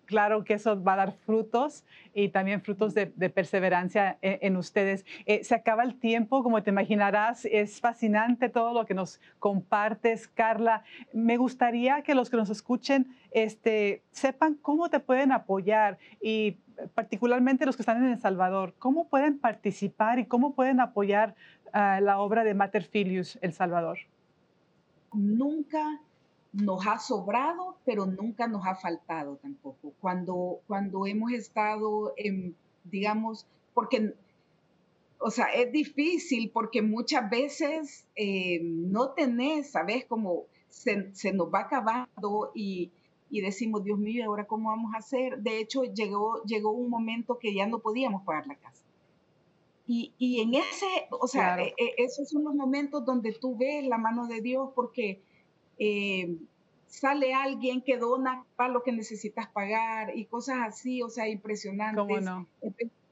claro 0.07 0.45
que 0.45 0.55
eso 0.55 0.83
va 0.83 0.95
a 0.95 0.97
dar 0.97 1.13
frutos 1.13 1.85
y 2.15 2.29
también 2.29 2.61
frutos 2.61 2.95
de, 2.95 3.07
perseverancia 3.07 4.19
en, 4.21 4.57
ustedes. 4.57 5.05
Eh, 5.27 5.45
se 5.45 5.55
acaba 5.55 5.83
el 5.83 5.99
tiempo, 5.99 6.43
como 6.43 6.63
te 6.63 6.71
imaginarás, 6.71 7.45
es 7.47 7.81
fascinante 7.81 8.49
todo 8.49 8.75
lo 8.75 8.87
que 8.87 8.95
nos 8.95 9.21
compartes, 9.39 10.29
Carla. 10.29 10.85
Me 11.13 11.37
gustaría 11.37 12.03
que 12.03 12.15
los 12.15 12.31
que 12.31 12.37
nos 12.37 12.51
escuchen 12.51 13.17
este, 13.31 14.03
sepan 14.11 14.55
cómo 14.55 14.91
te 14.91 15.01
pueden 15.01 15.33
apoyar 15.33 15.99
y 16.21 16.59
particularmente 16.95 17.67
los 17.67 17.77
que 17.77 17.83
están 17.83 18.05
en 18.05 18.13
El 18.13 18.19
Salvador, 18.19 18.75
cómo 18.79 19.09
pueden 19.09 19.39
participar 19.39 20.19
y 20.19 20.27
cómo 20.27 20.55
pueden 20.55 20.81
apoyar 20.81 21.35
la 21.73 22.19
obra 22.19 22.45
de 22.45 22.55
Mater 22.55 22.85
Filius 22.85 23.39
El 23.41 23.55
Salvador. 23.55 23.99
Nunca 25.15 26.01
nos 26.53 26.87
ha 26.87 26.99
sobrado, 26.99 27.77
pero 27.85 28.07
nunca 28.07 28.47
nos 28.47 28.67
ha 28.67 28.75
faltado 28.75 29.37
tampoco. 29.37 29.93
Cuando, 30.01 30.61
cuando 30.67 31.07
hemos 31.07 31.33
estado, 31.33 32.13
en, 32.17 32.55
digamos, 32.85 33.47
porque 33.75 34.15
o 35.23 35.31
sea, 35.31 35.47
es 35.47 35.71
difícil 35.73 36.51
porque 36.51 36.83
muchas 36.83 37.31
veces 37.31 38.07
eh, 38.17 38.61
no 38.63 39.11
tenés, 39.11 39.71
¿sabes? 39.71 40.05
Como 40.05 40.47
se, 40.69 41.33
nos 41.33 41.53
va 41.53 41.61
acabando 41.61 42.51
y, 42.55 42.91
decimos, 43.31 43.85
Dios 43.85 43.99
mío, 43.99 44.27
¿ahora 44.27 44.47
cómo 44.47 44.71
vamos 44.71 44.95
a 44.95 44.99
hacer? 44.99 45.39
De 45.39 45.59
hecho, 45.59 45.85
llegó, 45.85 46.43
llegó 46.43 46.73
un 46.73 46.91
momento 46.91 47.39
que 47.39 47.55
ya 47.55 47.67
no 47.67 47.79
podíamos 47.79 48.25
pagar 48.25 48.47
la 48.47 48.57
casa. 48.57 48.83
Y, 49.87 50.41
en 50.41 50.55
ese, 50.55 50.87
o 51.11 51.29
sea, 51.29 51.61
e, 51.63 51.75
e, 51.77 51.95
esos 51.99 52.31
son 52.31 52.45
los 52.45 52.55
momentos 52.55 53.05
donde 53.05 53.33
tú 53.33 53.57
ves 53.57 53.87
la 53.87 53.99
mano 53.99 54.27
de 54.27 54.41
Dios 54.41 54.71
porque 54.75 55.21
eh, 55.85 56.37
sale 56.87 57.35
alguien 57.35 57.83
que 57.83 57.97
dona 57.97 58.45
para 58.55 58.73
lo 58.73 58.85
que 58.85 58.93
necesitas 58.93 59.49
pagar 59.49 60.17
y 60.17 60.27
cosas 60.27 60.59
así, 60.61 61.03
o 61.03 61.09
sea, 61.09 61.29
impresionantes. 61.29 62.07
¿Cómo 62.07 62.21
no? 62.21 62.47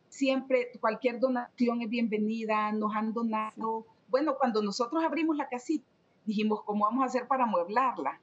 siempre 0.09 0.71
cualquier 0.81 1.19
donación 1.19 1.83
es 1.83 1.89
bienvenida, 1.89 2.71
nos 2.71 2.95
han 2.95 3.13
donado. 3.13 3.87
Bueno, 4.09 4.37
cuando 4.39 4.63
nosotros 4.63 5.03
abrimos 5.03 5.37
la 5.37 5.49
casita, 5.49 5.85
dijimos, 6.25 6.63
¿cómo 6.65 6.85
vamos 6.85 7.03
a 7.03 7.07
hacer 7.07 7.27
para 7.27 7.43
amueblarla? 7.43 8.21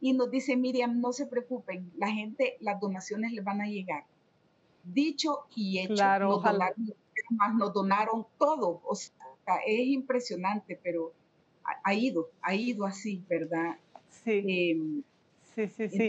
Y 0.00 0.12
nos 0.12 0.30
dice 0.30 0.56
Miriam, 0.56 1.00
no 1.00 1.12
se 1.12 1.26
preocupen, 1.26 1.90
la 1.96 2.08
gente, 2.08 2.56
las 2.60 2.78
donaciones 2.78 3.32
les 3.32 3.44
van 3.44 3.60
a 3.60 3.66
llegar. 3.66 4.04
Dicho 4.84 5.46
y 5.56 5.80
hecho, 5.80 5.94
nos, 6.20 6.42
donaron, 6.44 6.94
nos 7.56 7.72
donaron 7.72 8.26
todo. 8.38 8.80
O 8.84 8.94
sea, 8.94 9.12
es 9.66 9.88
impresionante, 9.88 10.78
pero 10.80 11.12
ha, 11.84 11.94
ido, 11.94 12.30
ha 12.42 12.54
ido 12.54 12.84
así, 12.86 13.24
¿verdad? 13.28 13.76
Sí. 14.08 14.72
Em, 14.72 15.02
sí, 15.54 15.68
sí, 15.68 15.88
sí. 15.88 16.08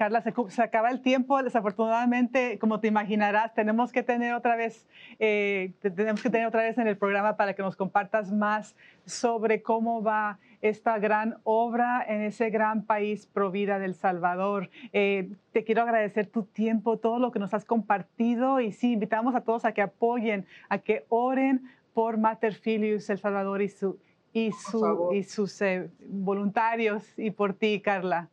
Carla, 0.00 0.22
se, 0.22 0.62
acaba 0.62 0.90
el 0.90 1.02
tiempo, 1.02 1.42
desafortunadamente, 1.42 2.58
como 2.58 2.80
te 2.80 2.88
imaginarás, 2.88 3.52
tenemos 3.52 3.92
que 3.92 4.02
tener 4.02 4.32
otra 4.32 4.56
vez, 4.56 4.88
eh, 5.18 5.74
tenemos 5.82 6.22
que 6.22 6.30
tener 6.30 6.46
otra 6.46 6.62
vez 6.62 6.78
en 6.78 6.86
el 6.86 6.96
programa 6.96 7.36
para 7.36 7.52
que 7.52 7.60
nos 7.60 7.76
compartas 7.76 8.32
más 8.32 8.74
sobre 9.04 9.60
cómo 9.60 10.02
va 10.02 10.38
esta 10.62 10.98
gran 10.98 11.36
obra 11.44 12.02
en 12.08 12.22
ese 12.22 12.48
gran 12.48 12.86
país 12.86 13.26
Provida 13.26 13.78
del 13.78 13.94
Salvador. 13.94 14.70
Eh, 14.94 15.32
te 15.52 15.64
quiero 15.64 15.82
agradecer 15.82 16.28
tu 16.28 16.44
tiempo, 16.44 16.96
todo 16.96 17.18
lo 17.18 17.30
que 17.30 17.38
nos 17.38 17.52
has 17.52 17.66
compartido 17.66 18.60
y 18.60 18.72
sí, 18.72 18.92
invitamos 18.92 19.34
a 19.34 19.42
todos 19.42 19.66
a 19.66 19.72
que 19.72 19.82
apoyen, 19.82 20.46
a 20.70 20.78
que 20.78 21.04
oren 21.10 21.60
por 21.92 22.16
Mater 22.16 22.54
Filius 22.54 23.10
El 23.10 23.18
Salvador 23.18 23.60
y, 23.60 23.68
su, 23.68 23.98
y, 24.32 24.52
su, 24.52 25.10
y 25.12 25.22
sus 25.24 25.60
eh, 25.62 25.90
voluntarios 26.06 27.04
y 27.16 27.30
por 27.30 27.54
ti, 27.54 27.80
Carla. 27.80 28.28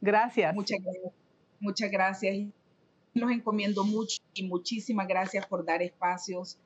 Gracias. 0.00 0.54
Muchas 0.54 0.78
gracias. 0.82 1.12
Muchas 1.60 1.90
gracias. 1.90 2.36
Los 3.14 3.30
encomiendo 3.30 3.84
mucho 3.84 4.22
y 4.34 4.46
muchísimas 4.46 5.08
gracias 5.08 5.46
por 5.46 5.64
dar 5.64 5.82
espacios 5.82 6.58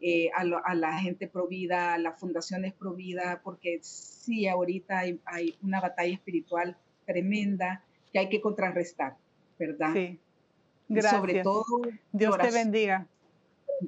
eh, 0.00 0.30
a, 0.34 0.74
la 0.74 0.98
gente 0.98 1.28
provida, 1.28 1.94
a 1.94 1.98
las 1.98 2.18
fundaciones 2.18 2.72
provida, 2.72 3.40
porque 3.44 3.80
sí, 3.82 4.48
ahorita 4.48 4.98
hay, 4.98 5.58
una 5.62 5.80
batalla 5.80 6.14
espiritual 6.14 6.76
tremenda 7.04 7.84
que 8.12 8.18
hay 8.18 8.28
que 8.28 8.40
contrarrestar, 8.40 9.16
¿verdad? 9.58 9.92
Sí. 9.92 10.18
Gracias. 10.88 11.12
sobre 11.12 11.42
todo. 11.42 11.64
Dios 12.12 12.38
te 12.38 12.50
bendiga. 12.50 13.06